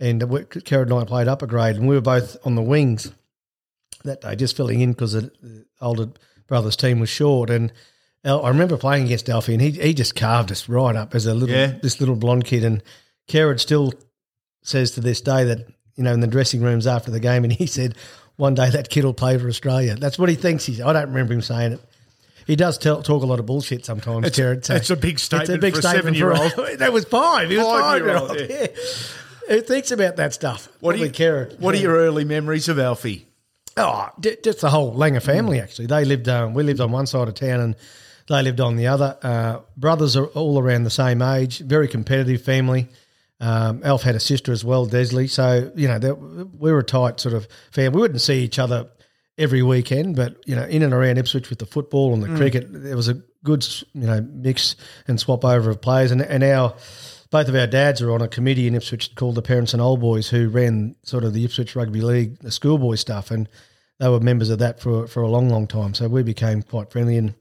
and 0.00 0.20
Kerrod 0.20 0.82
and 0.82 0.94
I 0.94 1.04
played 1.04 1.28
upper 1.28 1.46
grade, 1.46 1.76
and 1.76 1.86
we 1.88 1.94
were 1.94 2.00
both 2.00 2.36
on 2.44 2.54
the 2.54 2.62
wings 2.62 3.12
that 4.04 4.20
day, 4.20 4.36
just 4.36 4.56
filling 4.56 4.80
in 4.80 4.92
because 4.92 5.12
the 5.12 5.30
older 5.80 6.08
brother's 6.46 6.76
team 6.76 7.00
was 7.00 7.08
short. 7.08 7.48
And 7.50 7.72
I 8.24 8.48
remember 8.48 8.76
playing 8.76 9.04
against 9.06 9.28
Alfie, 9.30 9.54
and 9.54 9.62
he 9.62 9.70
he 9.72 9.94
just 9.94 10.14
carved 10.16 10.50
us 10.52 10.68
right 10.68 10.96
up 10.96 11.14
as 11.14 11.26
a 11.26 11.34
little 11.34 11.54
Yeah. 11.54 11.72
this 11.82 12.00
little 12.00 12.16
blonde 12.16 12.44
kid. 12.44 12.64
And 12.64 12.82
Kerrod 13.28 13.60
still 13.60 13.92
says 14.62 14.92
to 14.92 15.00
this 15.00 15.20
day 15.20 15.44
that 15.44 15.66
you 15.96 16.02
know 16.04 16.12
in 16.12 16.20
the 16.20 16.26
dressing 16.26 16.60
rooms 16.60 16.86
after 16.86 17.10
the 17.10 17.20
game, 17.20 17.44
and 17.44 17.52
he 17.52 17.66
said 17.66 17.94
one 18.36 18.54
day 18.54 18.68
that 18.70 18.90
kid 18.90 19.04
will 19.04 19.14
play 19.14 19.38
for 19.38 19.48
Australia. 19.48 19.94
That's 19.94 20.18
what 20.18 20.28
he 20.28 20.34
thinks. 20.34 20.64
He's. 20.66 20.80
I 20.80 20.92
don't 20.92 21.08
remember 21.08 21.34
him 21.34 21.42
saying 21.42 21.72
it. 21.74 21.80
He 22.46 22.56
does 22.56 22.76
tell, 22.76 23.00
talk 23.02 23.22
a 23.22 23.26
lot 23.26 23.38
of 23.40 23.46
bullshit 23.46 23.86
sometimes, 23.86 24.26
It's- 24.26 24.38
Kerrod. 24.38 24.64
so- 24.66 24.74
it's 24.74 24.90
a 24.90 24.96
big 24.96 25.14
it's 25.14 25.22
statement 25.22 25.62
for 25.62 25.86
a 25.86 25.92
seven-year-old. 25.94 26.52
that 26.80 26.92
was 26.92 27.06
five. 27.06 27.48
He 27.48 27.56
was 27.56 27.64
Five-year-old, 27.64 28.28
five 28.28 28.38
year 28.38 28.48
old. 28.48 28.50
Yeah. 28.50 28.66
Who 29.48 29.60
thinks 29.60 29.90
about 29.90 30.16
that 30.16 30.32
stuff? 30.32 30.68
What 30.80 30.92
Probably 30.92 31.06
you, 31.08 31.12
care? 31.12 31.50
what 31.58 31.74
are 31.74 31.78
your 31.78 31.94
early 31.96 32.24
memories 32.24 32.68
of 32.68 32.78
Alfie? 32.78 33.26
Oh, 33.76 34.08
d- 34.20 34.36
just 34.42 34.60
the 34.60 34.70
whole 34.70 34.94
Langer 34.94 35.22
family. 35.22 35.60
Actually, 35.60 35.86
they 35.86 36.04
lived. 36.04 36.28
Um, 36.28 36.54
we 36.54 36.62
lived 36.62 36.80
on 36.80 36.92
one 36.92 37.06
side 37.06 37.28
of 37.28 37.34
town, 37.34 37.60
and 37.60 37.76
they 38.28 38.42
lived 38.42 38.60
on 38.60 38.76
the 38.76 38.86
other. 38.86 39.16
Uh, 39.22 39.58
brothers 39.76 40.16
are 40.16 40.26
all 40.26 40.58
around 40.58 40.84
the 40.84 40.90
same 40.90 41.20
age. 41.22 41.58
Very 41.58 41.88
competitive 41.88 42.42
family. 42.42 42.88
Um, 43.40 43.82
Alf 43.84 44.02
had 44.02 44.14
a 44.14 44.20
sister 44.20 44.52
as 44.52 44.64
well, 44.64 44.86
Desley. 44.86 45.28
So 45.28 45.70
you 45.74 45.88
know, 45.88 45.98
they- 45.98 46.12
we 46.12 46.70
were 46.72 46.78
a 46.78 46.84
tight 46.84 47.20
sort 47.20 47.34
of 47.34 47.48
family. 47.72 47.96
We 47.96 48.00
wouldn't 48.02 48.20
see 48.20 48.44
each 48.44 48.58
other 48.58 48.86
every 49.36 49.62
weekend, 49.62 50.14
but 50.14 50.36
you 50.46 50.54
know, 50.54 50.62
in 50.64 50.82
and 50.82 50.94
around 50.94 51.18
Ipswich 51.18 51.50
with 51.50 51.58
the 51.58 51.66
football 51.66 52.14
and 52.14 52.22
the 52.22 52.28
cricket, 52.36 52.68
there 52.70 52.96
was 52.96 53.08
a 53.08 53.20
good 53.42 53.66
you 53.92 54.06
know 54.06 54.20
mix 54.32 54.76
and 55.08 55.18
swap 55.20 55.44
over 55.44 55.68
of 55.70 55.80
players. 55.82 56.12
And, 56.12 56.22
and 56.22 56.44
our 56.44 56.74
both 57.34 57.48
of 57.48 57.56
our 57.56 57.66
dads 57.66 58.00
are 58.00 58.12
on 58.12 58.22
a 58.22 58.28
committee 58.28 58.68
in 58.68 58.76
Ipswich 58.76 59.12
called 59.16 59.34
the 59.34 59.42
Parents 59.42 59.72
and 59.72 59.82
Old 59.82 60.00
Boys, 60.00 60.28
who 60.28 60.48
ran 60.48 60.94
sort 61.02 61.24
of 61.24 61.32
the 61.32 61.44
Ipswich 61.44 61.74
Rugby 61.74 62.00
League, 62.00 62.38
the 62.38 62.52
schoolboy 62.52 62.94
stuff, 62.94 63.32
and 63.32 63.48
they 63.98 64.08
were 64.08 64.20
members 64.20 64.50
of 64.50 64.60
that 64.60 64.78
for 64.78 65.08
for 65.08 65.20
a 65.20 65.28
long, 65.28 65.48
long 65.48 65.66
time. 65.66 65.94
So 65.94 66.06
we 66.06 66.22
became 66.22 66.62
quite 66.62 66.92
friendly, 66.92 67.16
and 67.16 67.34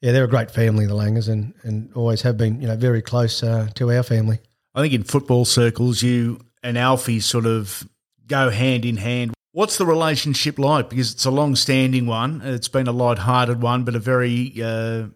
yeah, 0.00 0.12
they're 0.12 0.24
a 0.24 0.28
great 0.28 0.50
family, 0.50 0.86
the 0.86 0.94
Langers, 0.94 1.28
and 1.28 1.52
and 1.62 1.92
always 1.92 2.22
have 2.22 2.38
been, 2.38 2.58
you 2.58 2.66
know, 2.66 2.76
very 2.76 3.02
close 3.02 3.42
uh, 3.42 3.68
to 3.74 3.92
our 3.92 4.02
family. 4.02 4.38
I 4.74 4.80
think 4.80 4.94
in 4.94 5.02
football 5.02 5.44
circles, 5.44 6.02
you 6.02 6.40
and 6.62 6.78
Alfie 6.78 7.20
sort 7.20 7.44
of 7.44 7.86
go 8.26 8.48
hand 8.48 8.86
in 8.86 8.96
hand. 8.96 9.34
What's 9.52 9.76
the 9.76 9.84
relationship 9.84 10.58
like? 10.58 10.88
Because 10.88 11.12
it's 11.12 11.26
a 11.26 11.30
long-standing 11.30 12.06
one. 12.06 12.40
It's 12.42 12.68
been 12.68 12.88
a 12.88 12.92
light-hearted 12.92 13.60
one, 13.60 13.84
but 13.84 13.94
a 13.94 13.98
very, 13.98 14.54
uh, 14.62 15.08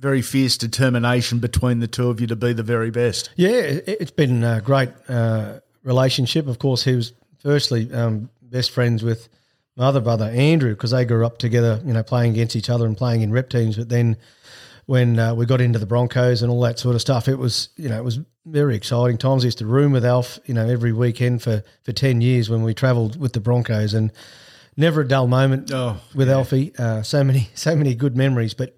very 0.00 0.22
fierce 0.22 0.56
determination 0.56 1.38
between 1.38 1.80
the 1.80 1.86
two 1.86 2.08
of 2.08 2.20
you 2.20 2.26
to 2.26 2.36
be 2.36 2.54
the 2.54 2.62
very 2.62 2.90
best. 2.90 3.30
Yeah, 3.36 3.50
it, 3.50 4.00
has 4.00 4.10
been 4.10 4.42
a 4.42 4.60
great 4.62 4.88
uh, 5.08 5.60
relationship. 5.84 6.48
Of 6.48 6.58
course, 6.58 6.82
he 6.82 6.96
was 6.96 7.12
firstly 7.38 7.92
um, 7.92 8.30
best 8.42 8.70
friends 8.70 9.02
with 9.02 9.28
my 9.76 9.84
other 9.84 10.00
brother 10.00 10.24
Andrew 10.24 10.70
because 10.70 10.90
they 10.90 11.04
grew 11.04 11.26
up 11.26 11.38
together, 11.38 11.80
you 11.84 11.92
know, 11.92 12.02
playing 12.02 12.32
against 12.32 12.56
each 12.56 12.70
other 12.70 12.86
and 12.86 12.96
playing 12.96 13.20
in 13.20 13.30
rep 13.30 13.50
teams. 13.50 13.76
But 13.76 13.90
then 13.90 14.16
when 14.86 15.18
uh, 15.18 15.34
we 15.34 15.44
got 15.44 15.60
into 15.60 15.78
the 15.78 15.86
Broncos 15.86 16.42
and 16.42 16.50
all 16.50 16.62
that 16.62 16.78
sort 16.78 16.94
of 16.94 17.02
stuff, 17.02 17.28
it 17.28 17.36
was 17.36 17.68
you 17.76 17.88
know 17.88 17.98
it 17.98 18.04
was 18.04 18.20
very 18.46 18.74
exciting 18.74 19.18
times. 19.18 19.44
I 19.44 19.48
used 19.48 19.58
to 19.58 19.66
room 19.66 19.92
with 19.92 20.04
Alf, 20.04 20.38
you 20.46 20.54
know, 20.54 20.66
every 20.66 20.92
weekend 20.92 21.42
for 21.42 21.62
for 21.82 21.92
ten 21.92 22.22
years 22.22 22.48
when 22.48 22.62
we 22.62 22.72
travelled 22.72 23.20
with 23.20 23.34
the 23.34 23.40
Broncos, 23.40 23.92
and 23.92 24.10
never 24.78 25.02
a 25.02 25.08
dull 25.08 25.26
moment 25.26 25.70
oh, 25.72 26.00
with 26.14 26.28
yeah. 26.28 26.34
Alfie. 26.34 26.72
Uh, 26.78 27.02
so 27.02 27.22
many 27.22 27.50
so 27.54 27.76
many 27.76 27.94
good 27.94 28.16
memories, 28.16 28.54
but. 28.54 28.76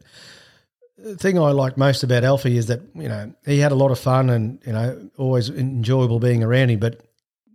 The 1.02 1.16
thing 1.16 1.38
I 1.38 1.50
like 1.50 1.76
most 1.76 2.04
about 2.04 2.24
Alfie 2.24 2.56
is 2.56 2.66
that 2.66 2.80
you 2.94 3.08
know 3.08 3.32
he 3.44 3.58
had 3.58 3.72
a 3.72 3.74
lot 3.74 3.90
of 3.90 3.98
fun 3.98 4.30
and 4.30 4.62
you 4.64 4.72
know 4.72 5.10
always 5.18 5.50
enjoyable 5.50 6.20
being 6.20 6.44
around 6.44 6.70
him. 6.70 6.78
But 6.78 7.00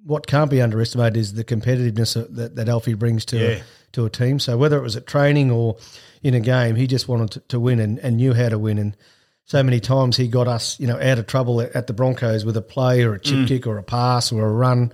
what 0.07 0.25
can't 0.25 0.49
be 0.49 0.61
underestimated 0.61 1.17
is 1.17 1.33
the 1.33 1.43
competitiveness 1.43 2.13
that, 2.35 2.55
that 2.55 2.69
Alfie 2.69 2.93
brings 2.93 3.25
to 3.25 3.37
yeah. 3.37 3.47
a, 3.47 3.61
to 3.91 4.05
a 4.05 4.09
team. 4.09 4.39
So 4.39 4.57
whether 4.57 4.77
it 4.77 4.81
was 4.81 4.95
at 4.95 5.05
training 5.05 5.51
or 5.51 5.77
in 6.23 6.33
a 6.33 6.39
game, 6.39 6.75
he 6.75 6.87
just 6.87 7.07
wanted 7.07 7.31
to, 7.31 7.39
to 7.41 7.59
win 7.59 7.79
and, 7.79 7.99
and, 7.99 8.17
knew 8.17 8.33
how 8.33 8.49
to 8.49 8.57
win. 8.57 8.77
And 8.77 8.95
so 9.43 9.61
many 9.63 9.81
times 9.81 10.15
he 10.15 10.29
got 10.29 10.47
us, 10.47 10.79
you 10.79 10.87
know, 10.87 10.99
out 10.99 11.19
of 11.19 11.27
trouble 11.27 11.61
at, 11.61 11.75
at 11.75 11.87
the 11.87 11.93
Broncos 11.93 12.45
with 12.45 12.55
a 12.55 12.61
play 12.61 13.03
or 13.03 13.15
a 13.15 13.19
chip 13.19 13.35
mm. 13.35 13.47
kick 13.47 13.67
or 13.67 13.77
a 13.77 13.83
pass 13.83 14.31
or 14.31 14.47
a 14.47 14.51
run. 14.51 14.93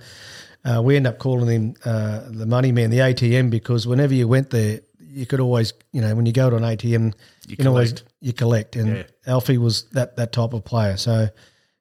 Uh, 0.64 0.82
we 0.82 0.96
end 0.96 1.06
up 1.06 1.18
calling 1.18 1.48
him 1.48 1.74
uh, 1.84 2.22
the 2.26 2.46
money 2.46 2.72
man, 2.72 2.90
the 2.90 2.98
ATM, 2.98 3.50
because 3.50 3.86
whenever 3.86 4.14
you 4.14 4.26
went 4.26 4.50
there, 4.50 4.80
you 5.14 5.26
could 5.26 5.40
always, 5.40 5.72
you 5.92 6.00
know, 6.00 6.14
when 6.14 6.26
you 6.26 6.32
go 6.32 6.50
to 6.50 6.56
an 6.56 6.62
ATM, 6.62 7.06
you, 7.06 7.12
you 7.48 7.56
can 7.56 7.66
always 7.66 8.02
you 8.20 8.32
collect. 8.32 8.76
And 8.76 8.96
yeah. 8.96 9.02
Alfie 9.26 9.58
was 9.58 9.84
that 9.90 10.16
that 10.16 10.32
type 10.32 10.52
of 10.52 10.64
player. 10.64 10.96
So 10.96 11.28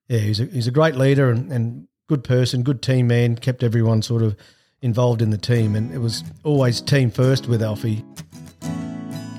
yeah, 0.08 0.20
he's 0.20 0.40
a, 0.40 0.46
he's 0.46 0.68
a 0.68 0.72
great 0.72 0.96
leader 0.96 1.30
and, 1.30 1.52
and 1.52 1.88
good 2.08 2.24
person, 2.24 2.64
good 2.64 2.82
team 2.82 3.08
man, 3.08 3.36
kept 3.36 3.64
everyone 3.64 4.02
sort 4.02 4.22
of 4.22 4.36
involved 4.82 5.22
in 5.22 5.30
the 5.30 5.38
team, 5.38 5.76
and 5.76 5.94
it 5.94 6.00
was 6.00 6.24
always 6.44 6.82
team 6.82 7.10
first 7.10 7.48
with 7.48 7.64
Alfie. 7.64 8.04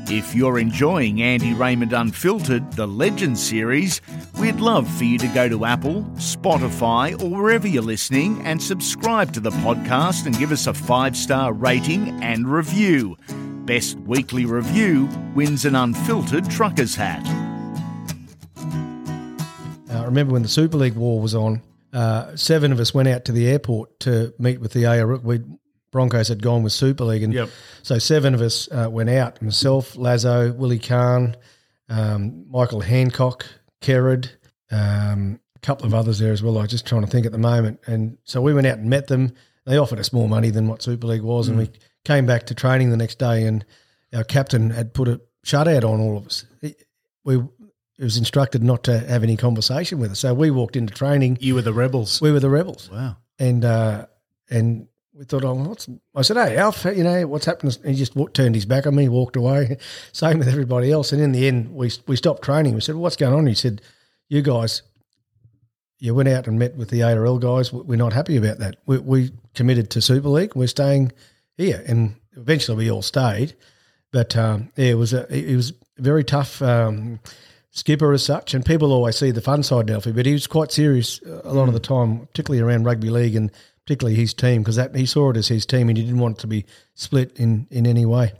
If 0.06 0.34
you're 0.34 0.58
enjoying 0.58 1.22
Andy 1.22 1.54
Raymond 1.54 1.92
Unfiltered, 1.92 2.74
the 2.74 2.86
Legend 2.86 3.38
series, 3.38 4.02
we'd 4.38 4.56
love 4.56 4.88
for 4.98 5.04
you 5.04 5.18
to 5.18 5.26
go 5.28 5.48
to 5.48 5.64
Apple, 5.64 6.02
Spotify, 6.16 7.20
or 7.22 7.42
wherever 7.42 7.66
you're 7.66 7.82
listening 7.82 8.42
and 8.44 8.62
subscribe 8.62 9.32
to 9.32 9.40
the 9.40 9.50
podcast 9.50 10.26
and 10.26 10.38
give 10.38 10.52
us 10.52 10.66
a 10.66 10.74
five 10.74 11.16
star 11.16 11.52
rating 11.52 12.22
and 12.22 12.46
review. 12.46 13.16
Best 13.64 13.98
weekly 14.00 14.44
review 14.44 15.08
wins 15.34 15.64
an 15.64 15.74
unfiltered 15.74 16.50
trucker's 16.50 16.94
hat. 16.94 17.22
I 19.90 20.04
remember 20.04 20.34
when 20.34 20.42
the 20.42 20.48
Super 20.48 20.76
League 20.76 20.96
war 20.96 21.18
was 21.18 21.34
on, 21.34 21.62
uh, 21.94 22.36
seven 22.36 22.72
of 22.72 22.80
us 22.80 22.92
went 22.92 23.08
out 23.08 23.24
to 23.24 23.32
the 23.32 23.48
airport 23.48 24.00
to 24.00 24.34
meet 24.38 24.60
with 24.60 24.72
the 24.74 24.84
AR. 24.84 25.16
We 25.16 25.40
Broncos 25.90 26.28
had 26.28 26.42
gone 26.42 26.62
with 26.62 26.74
Super 26.74 27.04
League, 27.04 27.22
and 27.22 27.32
yep. 27.32 27.48
so 27.82 27.98
seven 27.98 28.34
of 28.34 28.42
us 28.42 28.68
uh, 28.70 28.88
went 28.90 29.08
out. 29.08 29.40
Myself, 29.40 29.96
Lazo, 29.96 30.52
Willie 30.52 30.78
Carne, 30.78 31.34
um, 31.88 32.44
Michael 32.50 32.80
Hancock, 32.80 33.46
Kerrod, 33.80 34.28
um, 34.72 35.40
a 35.56 35.60
couple 35.60 35.86
of 35.86 35.94
others 35.94 36.18
there 36.18 36.32
as 36.32 36.42
well. 36.42 36.58
I'm 36.58 36.66
just 36.66 36.84
trying 36.84 37.02
to 37.02 37.06
think 37.06 37.24
at 37.24 37.32
the 37.32 37.38
moment. 37.38 37.80
And 37.86 38.18
so 38.24 38.42
we 38.42 38.52
went 38.52 38.66
out 38.66 38.78
and 38.78 38.90
met 38.90 39.06
them. 39.06 39.32
They 39.64 39.78
offered 39.78 40.00
us 40.00 40.12
more 40.12 40.28
money 40.28 40.50
than 40.50 40.66
what 40.68 40.82
Super 40.82 41.06
League 41.06 41.22
was, 41.22 41.46
mm. 41.46 41.50
and 41.50 41.58
we 41.60 41.70
came 42.04 42.26
back 42.26 42.46
to 42.46 42.54
training 42.54 42.90
the 42.90 42.96
next 42.96 43.18
day. 43.18 43.44
And 43.44 43.64
our 44.14 44.24
captain 44.24 44.70
had 44.70 44.94
put 44.94 45.08
a 45.08 45.20
shutout 45.44 45.84
on 45.84 46.00
all 46.00 46.16
of 46.16 46.26
us. 46.26 46.44
We 47.24 47.42
it 47.98 48.02
was 48.02 48.16
instructed 48.16 48.62
not 48.62 48.82
to 48.84 48.98
have 48.98 49.22
any 49.22 49.36
conversation 49.36 50.00
with 50.00 50.10
us. 50.10 50.20
So 50.20 50.34
we 50.34 50.50
walked 50.50 50.74
into 50.74 50.92
training. 50.92 51.38
You 51.40 51.54
were 51.54 51.62
the 51.62 51.72
rebels. 51.72 52.20
We 52.20 52.32
were 52.32 52.40
the 52.40 52.50
rebels. 52.50 52.90
Wow. 52.90 53.16
And 53.38 53.64
uh, 53.64 54.06
and 54.50 54.88
we 55.12 55.24
thought, 55.24 55.44
oh, 55.44 55.54
what's? 55.54 55.88
I 56.14 56.22
said, 56.22 56.36
hey, 56.36 56.56
Alf, 56.56 56.84
you 56.84 57.04
know 57.04 57.26
what's 57.28 57.46
happened? 57.46 57.78
He 57.84 57.94
just 57.94 58.16
walked, 58.16 58.34
turned 58.34 58.56
his 58.56 58.66
back 58.66 58.86
on 58.86 58.96
me, 58.96 59.08
walked 59.08 59.36
away. 59.36 59.78
Same 60.12 60.38
with 60.38 60.48
everybody 60.48 60.90
else. 60.90 61.12
And 61.12 61.22
in 61.22 61.32
the 61.32 61.46
end, 61.46 61.72
we 61.72 61.92
we 62.06 62.16
stopped 62.16 62.42
training. 62.42 62.74
We 62.74 62.80
said, 62.80 62.96
well, 62.96 63.02
what's 63.02 63.16
going 63.16 63.34
on? 63.34 63.46
He 63.46 63.54
said, 63.54 63.80
you 64.28 64.42
guys, 64.42 64.82
you 66.00 66.14
went 66.14 66.28
out 66.28 66.48
and 66.48 66.58
met 66.58 66.76
with 66.76 66.90
the 66.90 67.04
ARL 67.04 67.38
guys. 67.38 67.72
We're 67.72 67.96
not 67.96 68.12
happy 68.12 68.36
about 68.36 68.58
that. 68.58 68.76
We, 68.86 68.98
we 68.98 69.30
committed 69.54 69.90
to 69.90 70.00
Super 70.00 70.28
League. 70.28 70.56
We're 70.56 70.66
staying 70.66 71.12
here, 71.56 71.82
and 71.86 72.16
eventually 72.36 72.76
we 72.76 72.90
all 72.90 73.02
stayed. 73.02 73.54
But 74.12 74.36
um, 74.36 74.70
yeah, 74.76 74.90
it 74.90 74.94
was 74.94 75.12
a, 75.12 75.26
it 75.34 75.56
was 75.56 75.72
very 75.98 76.24
tough. 76.24 76.62
Um, 76.62 77.20
skipper 77.74 78.12
as 78.12 78.24
such, 78.24 78.54
and 78.54 78.64
people 78.64 78.92
always 78.92 79.16
see 79.16 79.32
the 79.32 79.40
fun 79.40 79.62
side 79.62 79.90
of 79.90 79.96
Alfie, 79.96 80.12
but 80.12 80.26
he 80.26 80.32
was 80.32 80.46
quite 80.46 80.70
serious 80.70 81.20
a 81.42 81.52
lot 81.52 81.66
of 81.66 81.74
the 81.74 81.80
time, 81.80 82.20
particularly 82.26 82.62
around 82.62 82.84
rugby 82.84 83.10
league 83.10 83.34
and 83.34 83.50
particularly 83.84 84.14
his 84.14 84.32
team, 84.32 84.62
because 84.62 84.76
that 84.76 84.94
he 84.94 85.04
saw 85.04 85.30
it 85.30 85.36
as 85.36 85.48
his 85.48 85.66
team 85.66 85.88
and 85.88 85.98
he 85.98 86.04
didn't 86.04 86.20
want 86.20 86.38
it 86.38 86.40
to 86.40 86.46
be 86.46 86.64
split 86.94 87.32
in, 87.36 87.66
in 87.70 87.86
any 87.86 88.06
way. 88.06 88.32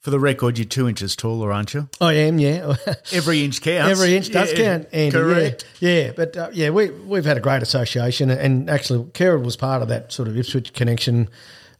For 0.00 0.10
the 0.10 0.18
record, 0.18 0.58
you're 0.58 0.64
two 0.64 0.88
inches 0.88 1.14
taller, 1.14 1.52
aren't 1.52 1.74
you? 1.74 1.88
I 2.00 2.14
am, 2.14 2.40
yeah. 2.40 2.74
Every 3.12 3.44
inch 3.44 3.60
counts. 3.60 4.00
Every 4.00 4.16
inch 4.16 4.32
does 4.32 4.50
yeah, 4.50 4.78
count, 4.78 4.88
Andy. 4.92 5.12
Correct. 5.12 5.64
Yeah, 5.78 6.06
yeah. 6.06 6.12
but 6.16 6.36
uh, 6.36 6.50
yeah, 6.52 6.70
we 6.70 6.90
we've 6.90 7.24
had 7.24 7.36
a 7.36 7.40
great 7.40 7.62
association, 7.62 8.28
and 8.28 8.68
actually, 8.68 9.04
Kerrod 9.10 9.44
was 9.44 9.56
part 9.56 9.80
of 9.80 9.86
that 9.88 10.10
sort 10.10 10.26
of 10.26 10.36
Ipswich 10.36 10.72
connection 10.72 11.28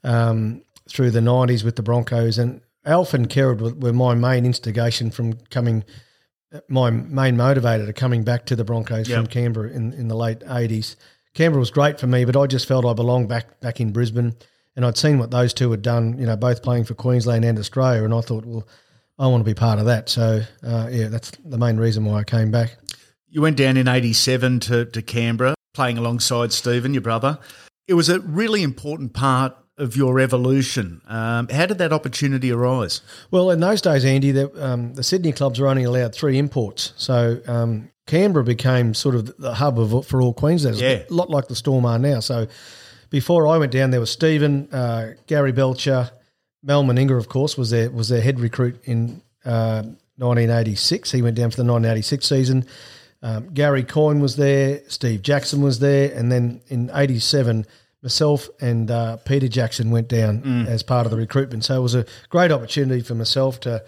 um, 0.05 0.63
through 0.89 1.11
the 1.11 1.21
'90s 1.21 1.65
with 1.65 1.77
the 1.77 1.83
Broncos, 1.83 2.39
and 2.39 2.61
Alf 2.85 3.15
and 3.15 3.29
Kerrod 3.29 3.61
were, 3.61 3.75
were 3.75 3.93
my 3.93 4.15
main 4.15 4.45
instigation 4.45 5.11
from 5.11 5.35
coming 5.51 5.85
my 6.69 6.91
main 6.91 7.37
motivator 7.37 7.87
to 7.87 7.93
coming 7.93 8.25
back 8.25 8.47
to 8.47 8.57
the 8.57 8.65
Broncos 8.65 9.09
yep. 9.09 9.17
from 9.17 9.27
Canberra 9.27 9.71
in, 9.71 9.93
in 9.95 10.09
the 10.09 10.15
late 10.15 10.41
80s. 10.41 10.97
Canberra 11.35 11.61
was 11.61 11.71
great 11.71 11.99
for 11.99 12.07
me, 12.07 12.25
but 12.25 12.37
I 12.37 12.47
just 12.47 12.69
felt 12.69 12.85
I 12.85 12.93
belonged 12.93 13.29
back 13.29 13.61
back 13.61 13.81
in 13.81 13.93
Brisbane. 13.93 14.35
And 14.75 14.87
I'd 14.87 14.97
seen 14.97 15.19
what 15.19 15.31
those 15.31 15.53
two 15.53 15.71
had 15.71 15.83
done, 15.83 16.19
you 16.19 16.27
know, 16.27 16.37
both 16.37 16.63
playing 16.63 16.85
for 16.85 16.95
Queensland 16.95 17.45
and 17.45 17.59
Australia. 17.59 18.05
And 18.05 18.15
I 18.15 18.23
thought, 18.23 18.47
well, 18.47 18.67
I 19.19 19.27
want 19.27 19.43
to 19.43 19.51
be 19.51 19.55
part 19.55 19.79
of 19.79 19.85
that. 19.85 20.09
So, 20.09 20.43
uh, 20.63 20.89
yeah, 20.91 21.09
that's 21.09 21.31
the 21.45 21.59
main 21.59 21.77
reason 21.77 22.07
why 22.07 22.21
I 22.21 22.25
came 22.25 22.51
back. 22.51 22.77
You 23.29 23.43
went 23.43 23.59
down 23.59 23.77
in 23.77 23.87
87 23.87 24.61
to, 24.61 24.85
to 24.87 25.03
Canberra, 25.03 25.55
playing 25.75 25.99
alongside 25.99 26.53
Stephen, 26.53 26.95
your 26.95 27.03
brother. 27.03 27.39
It 27.87 27.95
was 27.95 28.09
a 28.09 28.21
really 28.21 28.63
important 28.63 29.13
part 29.13 29.55
of 29.79 29.97
your 29.97 30.21
evolution. 30.21 31.01
Um, 31.09 31.49
how 31.49 31.67
did 31.67 31.79
that 31.79 31.93
opportunity 31.93 32.53
arise? 32.53 33.01
Well, 33.31 33.51
in 33.51 33.61
those 33.61 33.81
days, 33.81 34.05
Andy, 34.05 34.31
the, 34.31 34.65
um, 34.65 34.95
the 34.95 35.03
Sydney 35.03 35.33
clubs 35.33 35.59
were 35.59 35.69
only 35.69 35.85
allowed 35.85 36.15
three 36.15 36.39
imports. 36.39 36.93
So 36.97 37.41
um, 37.47 37.91
Canberra 38.07 38.45
became 38.45 38.95
sort 38.95 39.15
of 39.15 39.37
the 39.39 39.55
hub 39.55 39.79
of 39.79 40.07
for 40.07 40.21
all 40.21 40.35
Queenslanders, 40.35 40.81
yeah. 40.81 41.05
a 41.09 41.13
lot 41.13 41.31
like 41.31 41.49
the 41.49 41.55
Storm 41.55 41.87
are 41.87 41.99
now. 41.99 42.21
So 42.21 42.47
before 43.11 43.47
I 43.47 43.59
went 43.59 43.73
down, 43.73 43.91
there 43.91 44.01
was 44.01 44.11
Stephen, 44.11 44.69
uh, 44.73 45.15
Gary 45.27 45.53
Belcher, 45.53 46.11
Mal 46.63 46.85
Meninga, 46.85 47.17
of 47.17 47.29
course, 47.29 47.57
was 47.57 47.71
their 47.71 47.91
was 47.91 48.09
their 48.09 48.21
head 48.21 48.41
recruit 48.41 48.81
in 48.85 49.23
uh, 49.45 49.83
1986. 50.17 51.11
He 51.11 51.23
went 51.23 51.37
down 51.37 51.51
for 51.51 51.57
the 51.57 51.65
1986 51.65 52.27
season. 52.27 52.67
Um, 53.23 53.53
Gary 53.55 53.85
Coyne 53.85 54.21
was 54.21 54.37
there, 54.37 54.83
Steve 54.89 55.23
Jackson 55.23 55.63
was 55.63 55.79
there, 55.79 56.13
and 56.17 56.31
then 56.31 56.61
in 56.69 56.91
'87 56.93 57.67
myself 58.03 58.49
and 58.61 58.91
uh, 58.91 59.17
Peter 59.19 59.49
Jackson 59.49 59.91
went 59.91 60.09
down 60.09 60.43
mm. 60.43 60.67
as 60.67 60.83
part 60.83 61.07
of 61.07 61.11
the 61.13 61.17
recruitment. 61.17 61.65
So 61.65 61.77
it 61.77 61.83
was 61.83 61.95
a 61.95 62.05
great 62.29 62.51
opportunity 62.51 63.03
for 63.03 63.15
myself 63.15 63.61
to, 63.61 63.85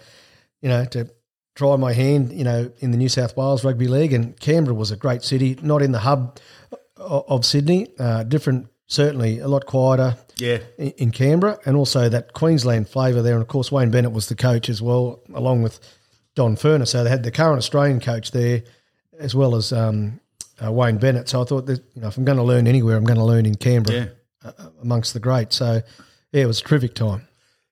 you 0.61 0.69
know, 0.69 0.85
to 0.85 1.09
try 1.55 1.75
my 1.75 1.93
hand, 1.93 2.31
you 2.31 2.43
know, 2.43 2.71
in 2.79 2.91
the 2.91 2.97
New 2.97 3.09
South 3.09 3.35
Wales 3.35 3.63
Rugby 3.63 3.87
League. 3.87 4.13
And 4.13 4.39
Canberra 4.39 4.75
was 4.75 4.91
a 4.91 4.95
great 4.95 5.23
city, 5.23 5.57
not 5.61 5.81
in 5.81 5.91
the 5.91 5.99
hub 5.99 6.39
of 6.97 7.45
Sydney, 7.45 7.87
uh, 7.99 8.23
different, 8.23 8.67
certainly 8.87 9.39
a 9.39 9.47
lot 9.47 9.65
quieter. 9.65 10.17
Yeah, 10.37 10.59
in, 10.77 10.91
in 10.97 11.11
Canberra, 11.11 11.57
and 11.65 11.77
also 11.77 12.09
that 12.09 12.33
Queensland 12.33 12.89
flavour 12.89 13.21
there. 13.21 13.35
And 13.35 13.41
of 13.41 13.47
course, 13.47 13.71
Wayne 13.71 13.89
Bennett 13.89 14.11
was 14.11 14.27
the 14.27 14.35
coach 14.35 14.67
as 14.69 14.81
well, 14.81 15.21
along 15.33 15.63
with 15.63 15.79
Don 16.35 16.57
Furner. 16.57 16.85
So 16.85 17.05
they 17.05 17.09
had 17.09 17.23
the 17.23 17.31
current 17.31 17.57
Australian 17.57 18.01
coach 18.01 18.31
there, 18.31 18.63
as 19.17 19.33
well 19.33 19.55
as 19.55 19.71
um, 19.71 20.19
uh, 20.63 20.71
Wayne 20.71 20.97
Bennett. 20.97 21.29
So 21.29 21.41
I 21.41 21.45
thought 21.45 21.65
that 21.65 21.83
you 21.93 22.01
know 22.01 22.07
if 22.07 22.17
I'm 22.17 22.25
going 22.25 22.37
to 22.37 22.43
learn 22.43 22.67
anywhere, 22.67 22.95
I'm 22.95 23.05
going 23.05 23.19
to 23.19 23.25
learn 23.25 23.45
in 23.45 23.55
Canberra 23.55 24.11
yeah. 24.43 24.49
uh, 24.49 24.69
amongst 24.81 25.13
the 25.13 25.19
greats. 25.19 25.57
So 25.57 25.81
yeah, 26.31 26.43
it 26.43 26.45
was 26.47 26.61
a 26.61 26.63
terrific 26.63 26.95
time. 26.95 27.27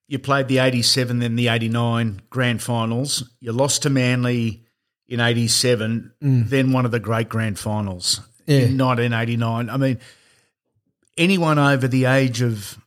You 0.06 0.18
played 0.18 0.48
the 0.48 0.58
87, 0.58 1.20
then 1.20 1.34
the 1.34 1.48
89 1.48 2.22
grand 2.28 2.62
finals. 2.62 3.28
You 3.40 3.52
lost 3.52 3.82
to 3.82 3.90
Manly 3.90 4.64
in 5.08 5.18
87, 5.18 6.12
mm. 6.22 6.48
then 6.48 6.72
one 6.72 6.84
of 6.84 6.90
the 6.90 7.00
great 7.00 7.28
grand 7.28 7.58
finals. 7.58 8.20
Yeah. 8.46 8.58
in 8.58 8.78
1989. 8.78 9.70
I 9.70 9.76
mean, 9.78 9.98
anyone 11.16 11.58
over 11.58 11.88
the 11.88 12.04
age 12.04 12.42
of 12.42 12.78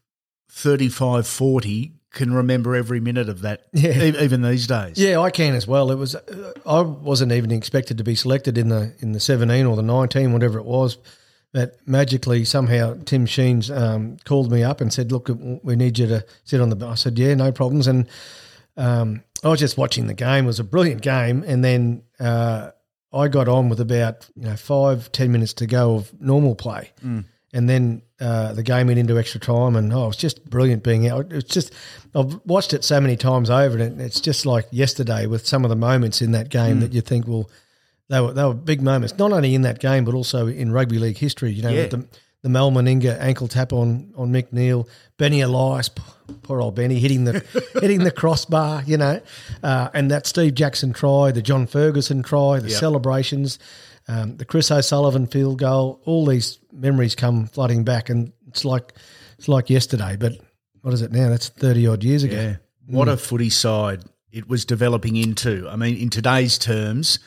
35, 0.49 1.27
40 1.27 1.96
can 2.17 2.33
remember 2.33 2.75
every 2.75 2.99
minute 2.99 3.29
of 3.29 3.41
that, 3.41 3.61
Yeah. 3.73 4.03
e- 4.03 4.23
even 4.23 4.41
these 4.41 4.67
days. 4.67 4.97
Yeah, 4.97 5.19
I 5.21 5.29
can 5.31 5.55
as 5.55 5.65
well. 5.67 5.91
It 5.91 5.95
was 5.97 6.15
uh, 6.15 6.53
I 6.65 6.81
wasn't 6.81 7.31
even 7.31 7.51
expected 7.51 7.97
to 7.99 8.03
be 8.03 8.15
selected 8.15 8.57
in 8.57 8.69
the 8.69 8.93
in 8.99 9.13
the 9.13 9.19
seventeen 9.19 9.65
or 9.65 9.75
the 9.75 9.81
nineteen, 9.83 10.33
whatever 10.33 10.57
it 10.59 10.65
was. 10.65 10.97
But 11.53 11.77
magically, 11.87 12.43
somehow, 12.43 12.97
Tim 13.05 13.25
Sheens 13.25 13.71
um, 13.71 14.17
called 14.25 14.51
me 14.51 14.63
up 14.63 14.81
and 14.81 14.91
said, 14.91 15.11
"Look, 15.13 15.29
we 15.63 15.75
need 15.77 15.97
you 15.97 16.07
to 16.07 16.25
sit 16.43 16.59
on 16.59 16.69
the." 16.69 16.85
I 16.85 16.95
said, 16.95 17.17
"Yeah, 17.17 17.33
no 17.35 17.51
problems." 17.53 17.87
And 17.87 18.07
um, 18.75 19.23
I 19.43 19.47
was 19.49 19.59
just 19.59 19.77
watching 19.77 20.07
the 20.07 20.13
game. 20.13 20.43
It 20.43 20.47
was 20.47 20.59
a 20.59 20.63
brilliant 20.65 21.01
game, 21.01 21.43
and 21.47 21.63
then 21.63 22.03
uh, 22.19 22.71
I 23.13 23.27
got 23.29 23.47
on 23.47 23.69
with 23.69 23.79
about 23.79 24.29
you 24.35 24.43
know 24.49 24.55
five 24.57 25.11
ten 25.11 25.31
minutes 25.31 25.53
to 25.53 25.65
go 25.67 25.95
of 25.95 26.11
normal 26.19 26.53
play, 26.55 26.91
and 27.53 27.69
then 27.69 28.01
uh, 28.19 28.53
the 28.53 28.63
game 28.63 28.87
went 28.87 28.99
into 28.99 29.17
extra 29.17 29.39
time, 29.39 29.75
and 29.75 29.91
oh, 29.93 30.03
it 30.05 30.07
was 30.07 30.17
just 30.17 30.49
brilliant 30.49 30.83
being 30.83 31.07
out. 31.07 31.31
It's 31.31 31.53
just 31.53 31.73
I've 32.15 32.39
watched 32.45 32.73
it 32.73 32.83
so 32.83 32.99
many 32.99 33.15
times 33.15 33.49
over, 33.49 33.77
and 33.77 34.01
it's 34.01 34.19
just 34.19 34.45
like 34.45 34.65
yesterday 34.71 35.25
with 35.27 35.45
some 35.47 35.63
of 35.65 35.69
the 35.69 35.75
moments 35.75 36.21
in 36.21 36.31
that 36.31 36.49
game 36.49 36.79
that 36.81 36.93
you 36.93 37.01
think, 37.01 37.27
well, 37.27 37.49
they 38.09 38.19
were 38.21 38.33
they 38.33 38.43
were 38.43 38.53
big 38.53 38.81
moments, 38.81 39.17
not 39.17 39.31
only 39.31 39.53
in 39.55 39.61
that 39.63 39.79
game 39.79 40.03
but 40.05 40.13
also 40.13 40.47
in 40.47 40.71
rugby 40.71 40.99
league 40.99 41.17
history. 41.17 41.51
You 41.51 41.63
know, 41.63 41.69
Yeah. 41.69 41.87
the 41.87 42.05
the 42.43 42.49
Mal 42.49 42.71
Meninga 42.71 43.19
ankle 43.19 43.47
tap 43.47 43.73
on 43.73 44.13
on 44.15 44.31
Mick 44.31 44.53
Neil, 44.53 44.87
Benny 45.17 45.41
Elias, 45.41 45.89
poor 46.43 46.61
old 46.61 46.75
Benny 46.75 46.99
hitting 46.99 47.23
the 47.23 47.39
hitting 47.81 48.03
the 48.03 48.11
crossbar, 48.11 48.83
you 48.85 48.97
know, 48.97 49.19
uh, 49.63 49.89
and 49.93 50.11
that 50.11 50.27
Steve 50.27 50.53
Jackson 50.53 50.93
try, 50.93 51.31
the 51.31 51.41
John 51.41 51.65
Ferguson 51.67 52.23
try, 52.23 52.59
the 52.59 52.69
Yep. 52.69 52.79
celebrations, 52.79 53.57
um, 54.07 54.37
the 54.37 54.45
Chris 54.45 54.71
O'Sullivan 54.71 55.27
field 55.27 55.59
goal, 55.59 56.01
all 56.05 56.25
these 56.25 56.59
memories 56.71 57.15
come 57.15 57.47
flooding 57.47 57.83
back, 57.83 58.09
and 58.09 58.31
it's 58.47 58.63
like 58.63 58.93
it's 59.37 59.47
like 59.47 59.69
yesterday, 59.69 60.15
but 60.17 60.33
what 60.81 60.93
is 60.93 61.01
it 61.01 61.11
now? 61.11 61.29
That's 61.29 61.49
thirty 61.49 61.87
odd 61.87 62.03
years 62.03 62.23
ago. 62.23 62.35
Yeah. 62.35 62.55
What 62.87 63.09
a 63.09 63.17
footy 63.17 63.49
side 63.49 64.03
it 64.31 64.47
was 64.47 64.65
developing 64.65 65.15
into. 65.15 65.67
I 65.69 65.75
mean, 65.75 65.97
in 65.97 66.09
today's 66.09 66.57
terms, 66.57 67.19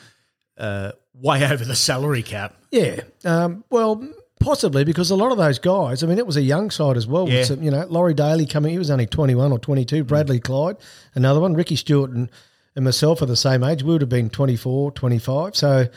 uh, 0.57 0.93
way 1.13 1.45
over 1.51 1.63
the 1.63 1.75
salary 1.75 2.23
cap. 2.23 2.55
Yeah. 2.71 3.01
Um, 3.23 3.63
well, 3.69 4.07
possibly 4.39 4.83
because 4.83 5.11
a 5.11 5.15
lot 5.15 5.31
of 5.31 5.37
those 5.37 5.59
guys, 5.59 6.03
I 6.03 6.07
mean, 6.07 6.17
it 6.17 6.25
was 6.25 6.37
a 6.37 6.41
young 6.41 6.71
side 6.71 6.97
as 6.97 7.07
well. 7.07 7.29
Yeah. 7.29 7.43
some, 7.43 7.61
you 7.63 7.71
know, 7.71 7.85
Laurie 7.87 8.13
Daley 8.13 8.45
coming, 8.45 8.71
he 8.71 8.77
was 8.77 8.89
only 8.89 9.05
21 9.05 9.51
or 9.51 9.59
22. 9.59 10.03
Bradley 10.03 10.39
Clyde, 10.39 10.77
another 11.13 11.39
one. 11.39 11.53
Ricky 11.53 11.75
Stuart 11.75 12.11
and, 12.11 12.29
and 12.75 12.85
myself 12.85 13.21
are 13.21 13.27
the 13.27 13.35
same 13.35 13.63
age. 13.63 13.83
We 13.83 13.93
would 13.93 14.01
have 14.01 14.09
been 14.09 14.29
24, 14.29 14.91
25. 14.91 15.55
So, 15.55 15.87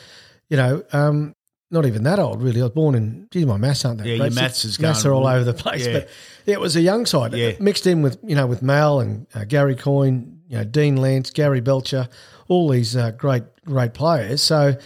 you 0.49 0.57
know, 0.57 0.83
um, 0.93 1.35
not 1.71 1.87
even 1.87 2.05
that 2.05 2.19
old, 2.19 2.43
really. 2.43 2.61
I 2.61 2.65
was 2.65 2.73
born 2.73 2.95
in, 2.95 3.27
geez, 3.31 3.47
my 3.47 3.57
maths 3.57 3.85
aren't 3.85 3.99
that 3.99 4.07
Yeah, 4.07 4.19
great. 4.19 4.33
your 4.33 4.43
maths 4.43 4.65
is 4.65 4.79
Maths 4.79 5.03
going 5.03 5.13
are 5.13 5.17
all 5.17 5.27
over 5.27 5.45
the 5.45 5.55
place. 5.55 5.87
Yeah. 5.87 5.93
But 5.95 6.09
it 6.47 6.61
was 6.61 6.77
a 6.77 6.81
young 6.81 7.05
side. 7.07 7.33
Yeah. 7.35 7.53
Mixed 7.59 7.87
in 7.87 8.03
with, 8.03 8.19
you 8.23 8.35
know, 8.37 8.47
with 8.47 8.63
Mal 8.63 9.01
and 9.01 9.27
uh, 9.35 9.45
Gary 9.45 9.75
Coyne, 9.75 10.41
you 10.49 10.59
know, 10.59 10.65
Dean 10.65 10.97
Lance, 10.97 11.31
Gary 11.31 11.61
Belcher, 11.61 12.09
all 12.49 12.69
these 12.69 12.95
uh, 12.97 13.11
great, 13.13 13.43
great 13.65 13.95
players. 13.95 14.43
So, 14.43 14.77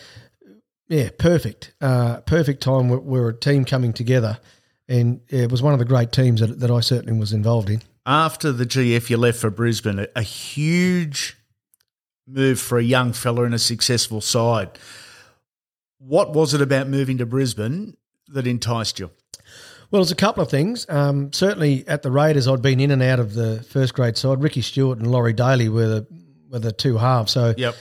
yeah, 0.89 1.11
perfect. 1.19 1.75
Uh, 1.81 2.21
perfect 2.21 2.63
time. 2.63 2.89
We're, 2.89 2.99
we're 3.01 3.29
a 3.29 3.35
team 3.37 3.65
coming 3.67 3.93
together. 3.93 4.39
And 4.89 5.21
yeah, 5.29 5.43
it 5.43 5.51
was 5.51 5.61
one 5.61 5.75
of 5.75 5.79
the 5.79 5.85
great 5.85 6.13
teams 6.13 6.41
that, 6.41 6.61
that 6.61 6.71
I 6.71 6.81
certainly 6.81 7.19
was 7.19 7.33
involved 7.35 7.69
in. 7.69 7.83
After 8.07 8.53
the 8.53 8.65
GF, 8.65 9.11
you 9.11 9.19
left 9.19 9.39
for 9.39 9.51
Brisbane. 9.51 9.99
A, 9.99 10.07
a 10.17 10.23
huge 10.23 11.37
move 12.27 12.59
for 12.59 12.79
a 12.79 12.83
young 12.83 13.13
fella 13.13 13.43
in 13.45 13.53
a 13.53 13.59
successful 13.59 14.23
side. 14.23 14.71
What 15.99 16.33
was 16.33 16.55
it 16.55 16.61
about 16.61 16.89
moving 16.89 17.19
to 17.19 17.27
Brisbane 17.27 17.97
that 18.29 18.47
enticed 18.47 18.99
you? 18.99 19.11
Well, 19.91 20.03
there's 20.03 20.13
a 20.13 20.17
couple 20.17 20.43
of 20.43 20.51
things. 20.51 20.87
Um, 20.89 21.33
certainly 21.33 21.87
at 21.89 22.03
the 22.03 22.11
Raiders, 22.11 22.47
I'd 22.47 22.61
been 22.63 22.79
in 22.79 22.91
and 22.91 23.03
out 23.03 23.21
of 23.21 23.35
the 23.35 23.63
first 23.63 23.95
grade 23.95 24.17
side. 24.19 24.43
Ricky 24.43 24.61
Stuart 24.61 24.99
and 24.99 25.11
Laurie 25.11 25.33
Daley 25.33 25.69
were 25.69 25.87
the, 25.89 26.07
were 26.51 26.59
the 26.59 26.73
two 26.73 26.99
halves. 26.99 27.33
So 27.33 27.55
Yep. 27.57 27.75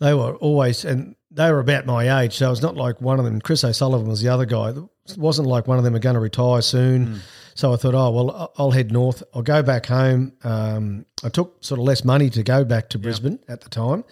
they 0.00 0.12
were 0.12 0.34
always, 0.36 0.84
and 0.84 1.14
they 1.30 1.50
were 1.52 1.60
about 1.60 1.86
my 1.86 2.22
age. 2.22 2.34
So 2.36 2.50
it's 2.50 2.62
not 2.62 2.76
like 2.76 3.00
one 3.00 3.18
of 3.20 3.24
them, 3.24 3.40
Chris 3.40 3.62
O'Sullivan 3.62 4.08
was 4.08 4.20
the 4.20 4.28
other 4.28 4.44
guy. 4.44 4.70
It 4.70 5.16
wasn't 5.16 5.46
like 5.48 5.68
one 5.68 5.78
of 5.78 5.84
them 5.84 5.94
are 5.94 6.00
going 6.00 6.14
to 6.14 6.20
retire 6.20 6.62
soon. 6.62 7.20
So 7.54 7.72
I 7.72 7.76
thought, 7.76 7.94
oh, 7.94 8.10
well, 8.10 8.52
I'll 8.58 8.70
head 8.72 8.90
north. 8.90 9.22
I'll 9.34 9.42
go 9.42 9.62
back 9.62 9.86
home. 9.86 10.32
Um, 10.42 11.06
I 11.22 11.28
took 11.28 11.62
sort 11.62 11.78
of 11.78 11.86
less 11.86 12.04
money 12.04 12.28
to 12.30 12.42
go 12.42 12.64
back 12.64 12.88
to 12.90 12.98
Brisbane 12.98 13.38
at 13.48 13.60
the 13.60 13.68
time. 13.68 14.04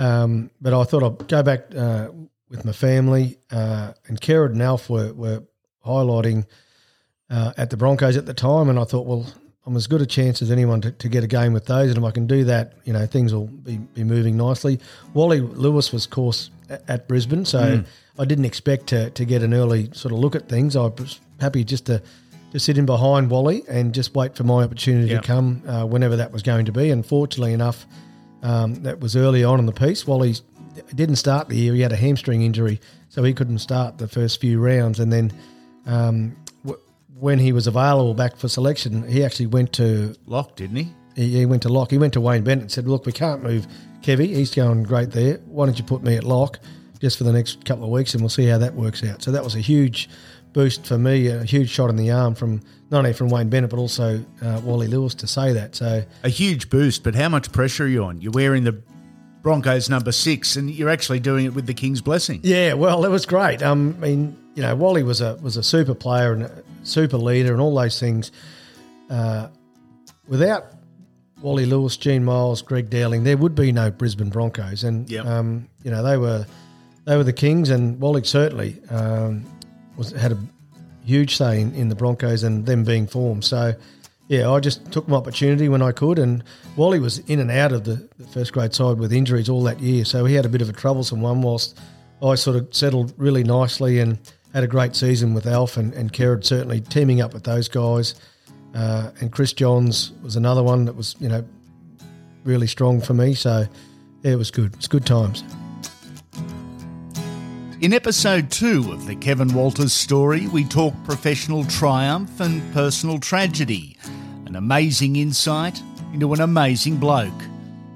Um, 0.00 0.50
but 0.60 0.72
I 0.74 0.82
thought 0.84 1.02
I'd 1.04 1.28
go 1.28 1.42
back 1.42 1.74
uh, 1.76 2.08
with 2.50 2.64
my 2.64 2.72
family. 2.72 3.38
Uh, 3.50 3.92
and 4.06 4.20
Kerrod 4.20 4.52
and 4.52 4.62
Alf 4.62 4.88
were, 4.88 5.12
were 5.12 5.42
highlighting 5.84 6.46
uh, 7.30 7.52
at 7.56 7.70
the 7.70 7.76
Broncos 7.76 8.16
at 8.16 8.26
the 8.26 8.34
time. 8.34 8.68
And 8.68 8.78
I 8.78 8.84
thought, 8.84 9.06
well, 9.06 9.26
I'm 9.66 9.76
as 9.76 9.86
good 9.86 10.00
a 10.00 10.06
chance 10.06 10.40
as 10.40 10.50
anyone 10.50 10.80
to, 10.80 10.92
to 10.92 11.08
get 11.08 11.24
a 11.24 11.26
game 11.26 11.52
with 11.52 11.66
those. 11.66 11.90
And 11.90 11.98
if 11.98 12.04
I 12.04 12.10
can 12.10 12.26
do 12.26 12.44
that, 12.44 12.72
you 12.84 12.92
know, 12.92 13.04
things 13.06 13.34
will 13.34 13.48
be, 13.48 13.76
be 13.76 14.02
moving 14.04 14.36
nicely. 14.36 14.80
Wally 15.12 15.40
Lewis 15.40 15.92
was, 15.92 16.06
of 16.06 16.10
course, 16.10 16.50
at, 16.70 16.82
at 16.88 17.08
Brisbane. 17.08 17.44
So 17.44 17.84
I 18.18 18.24
didn't 18.24 18.46
expect 18.46 18.86
to, 18.88 19.10
to 19.10 19.24
get 19.26 19.42
an 19.42 19.52
early 19.52 19.90
sort 19.92 20.12
of 20.12 20.20
look 20.20 20.34
at 20.34 20.48
things. 20.48 20.74
I 20.74 20.86
was 20.86 21.20
happy 21.38 21.64
just 21.64 21.84
to, 21.86 22.02
to 22.52 22.58
sit 22.58 22.78
in 22.78 22.86
behind 22.86 23.28
Wally 23.30 23.62
and 23.68 23.94
just 23.94 24.14
wait 24.14 24.34
for 24.34 24.44
my 24.44 24.62
opportunity 24.62 25.10
Yeah. 25.10 25.20
to 25.20 25.26
come 25.26 25.62
uh, 25.68 25.84
whenever 25.84 26.16
that 26.16 26.32
was 26.32 26.42
going 26.42 26.64
to 26.64 26.72
be. 26.72 26.90
And 26.90 27.04
fortunately 27.04 27.52
enough, 27.52 27.84
um, 28.42 28.74
that 28.84 29.00
was 29.00 29.16
early 29.16 29.44
on 29.44 29.58
in 29.58 29.66
the 29.66 29.72
piece. 29.72 30.06
Wally 30.06 30.34
didn't 30.94 31.16
start 31.16 31.48
the 31.48 31.56
year; 31.56 31.74
he 31.74 31.80
had 31.80 31.92
a 31.92 31.96
hamstring 31.96 32.42
injury, 32.42 32.80
so 33.08 33.22
he 33.22 33.32
couldn't 33.32 33.58
start 33.58 33.98
the 33.98 34.08
first 34.08 34.40
few 34.40 34.58
rounds. 34.60 35.00
And 35.00 35.12
then, 35.12 35.32
um, 35.86 36.36
w- 36.64 36.80
when 37.18 37.38
he 37.38 37.52
was 37.52 37.66
available 37.66 38.14
back 38.14 38.36
for 38.36 38.48
selection, 38.48 39.06
he 39.08 39.24
actually 39.24 39.46
went 39.46 39.72
to 39.74 40.14
Lock, 40.26 40.56
didn't 40.56 40.76
he? 40.76 40.92
he, 41.18 41.38
he 41.38 41.46
went 41.46 41.62
to 41.62 41.68
lock. 41.68 41.90
He 41.90 41.98
went 41.98 42.12
to 42.14 42.20
Wayne 42.20 42.44
Bennett 42.44 42.62
and 42.62 42.72
said, 42.72 42.86
"Look, 42.86 43.04
we 43.04 43.12
can't 43.12 43.42
move 43.42 43.66
Kevy. 44.02 44.28
He's 44.28 44.54
going 44.54 44.84
great 44.84 45.10
there. 45.10 45.38
Why 45.46 45.66
don't 45.66 45.78
you 45.78 45.84
put 45.84 46.02
me 46.02 46.16
at 46.16 46.24
lock 46.24 46.60
just 47.00 47.18
for 47.18 47.24
the 47.24 47.32
next 47.32 47.64
couple 47.64 47.84
of 47.84 47.90
weeks, 47.90 48.14
and 48.14 48.22
we'll 48.22 48.28
see 48.30 48.46
how 48.46 48.58
that 48.58 48.74
works 48.74 49.02
out." 49.04 49.22
So 49.22 49.32
that 49.32 49.42
was 49.44 49.54
a 49.54 49.60
huge 49.60 50.08
boost 50.52 50.86
for 50.86 50.96
me, 50.96 51.26
a 51.28 51.44
huge 51.44 51.70
shot 51.70 51.90
in 51.90 51.96
the 51.96 52.10
arm 52.10 52.34
from 52.34 52.60
not 52.90 52.98
only 52.98 53.12
from 53.12 53.28
Wayne 53.28 53.50
Bennett 53.50 53.70
but 53.70 53.78
also 53.78 54.24
uh, 54.42 54.60
Wally 54.64 54.86
Lewis 54.86 55.14
to 55.16 55.26
say 55.26 55.52
that. 55.52 55.76
So 55.76 56.02
A 56.24 56.28
huge 56.28 56.70
boost, 56.70 57.04
but 57.04 57.14
how 57.14 57.28
much 57.28 57.52
pressure 57.52 57.84
are 57.84 57.88
you 57.88 58.04
on? 58.04 58.20
You're 58.22 58.32
wearing 58.32 58.64
the 58.64 58.80
Broncos 59.42 59.88
number 59.88 60.12
six, 60.12 60.56
and 60.56 60.70
you're 60.70 60.88
actually 60.90 61.20
doing 61.20 61.44
it 61.46 61.54
with 61.54 61.66
the 61.66 61.74
King's 61.74 62.00
blessing. 62.00 62.40
Yeah, 62.42 62.74
well, 62.74 63.04
it 63.04 63.08
was 63.08 63.24
great. 63.26 63.62
Um, 63.62 63.96
I 64.02 64.06
mean, 64.08 64.36
you 64.54 64.62
know, 64.62 64.74
Wally 64.74 65.02
was 65.02 65.20
a 65.20 65.36
was 65.36 65.56
a 65.56 65.62
super 65.62 65.94
player 65.94 66.32
and 66.32 66.42
a 66.42 66.62
super 66.82 67.16
leader 67.16 67.52
and 67.52 67.60
all 67.60 67.74
those 67.74 67.98
things. 68.00 68.32
Uh, 69.08 69.48
without 70.26 70.66
Wally 71.40 71.66
Lewis, 71.66 71.96
Gene 71.96 72.24
Miles, 72.24 72.62
Greg 72.62 72.90
Dowling, 72.90 73.24
there 73.24 73.36
would 73.36 73.54
be 73.54 73.70
no 73.72 73.90
Brisbane 73.90 74.28
Broncos. 74.30 74.84
And 74.84 75.08
Yep. 75.08 75.24
um, 75.24 75.68
you 75.84 75.90
know, 75.90 76.02
they 76.02 76.16
were 76.16 76.46
they 77.04 77.16
were 77.16 77.24
the 77.24 77.32
kings, 77.32 77.70
and 77.70 78.00
Wally 78.00 78.24
certainly 78.24 78.76
um, 78.90 79.44
was 79.96 80.10
had 80.10 80.32
a 80.32 80.38
huge 81.04 81.36
say 81.36 81.60
in, 81.60 81.72
in 81.74 81.88
the 81.88 81.94
Broncos 81.94 82.42
and 82.42 82.66
them 82.66 82.84
being 82.84 83.06
formed. 83.06 83.44
So. 83.44 83.74
Yeah, 84.28 84.50
I 84.50 84.60
just 84.60 84.92
took 84.92 85.08
my 85.08 85.16
opportunity 85.16 85.70
when 85.70 85.80
I 85.80 85.90
could, 85.90 86.18
and 86.18 86.44
Wally 86.76 87.00
was 87.00 87.18
in 87.20 87.40
and 87.40 87.50
out 87.50 87.72
of 87.72 87.84
the, 87.84 88.08
the 88.18 88.26
first 88.26 88.52
grade 88.52 88.74
side 88.74 88.98
with 88.98 89.10
injuries 89.10 89.48
all 89.48 89.62
that 89.62 89.80
year, 89.80 90.04
so 90.04 90.26
he 90.26 90.34
had 90.34 90.44
a 90.44 90.50
bit 90.50 90.60
of 90.60 90.68
a 90.68 90.72
troublesome 90.72 91.22
one. 91.22 91.40
Whilst 91.40 91.80
I 92.22 92.34
sort 92.34 92.56
of 92.56 92.68
settled 92.74 93.14
really 93.16 93.42
nicely 93.42 94.00
and 94.00 94.18
had 94.52 94.64
a 94.64 94.66
great 94.66 94.94
season 94.94 95.34
with 95.34 95.46
Alf 95.46 95.76
and, 95.76 95.94
and 95.94 96.12
Kerrod, 96.12 96.44
certainly 96.44 96.80
teaming 96.80 97.20
up 97.20 97.32
with 97.32 97.44
those 97.44 97.68
guys. 97.68 98.14
Uh, 98.74 99.10
and 99.20 99.32
Chris 99.32 99.52
Johns 99.52 100.12
was 100.22 100.36
another 100.36 100.62
one 100.62 100.84
that 100.84 100.94
was, 100.94 101.16
you 101.20 101.28
know, 101.28 101.44
really 102.44 102.66
strong 102.66 103.00
for 103.00 103.14
me. 103.14 103.34
So 103.34 103.66
yeah, 104.22 104.32
it 104.32 104.36
was 104.36 104.50
good. 104.50 104.74
It's 104.74 104.88
good 104.88 105.06
times. 105.06 105.42
In 107.80 107.92
episode 107.92 108.50
two 108.50 108.90
of 108.90 109.06
the 109.06 109.14
Kevin 109.14 109.54
Walters 109.54 109.92
story, 109.92 110.48
we 110.48 110.64
talk 110.64 110.92
professional 111.04 111.64
triumph 111.64 112.40
and 112.40 112.60
personal 112.74 113.20
tragedy. 113.20 113.96
An 114.48 114.56
amazing 114.56 115.16
insight 115.16 115.82
into 116.14 116.32
an 116.32 116.40
amazing 116.40 116.96
bloke. 116.96 117.42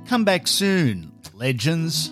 Come 0.07 0.23
back 0.23 0.47
soon, 0.47 1.11
legends. 1.33 2.11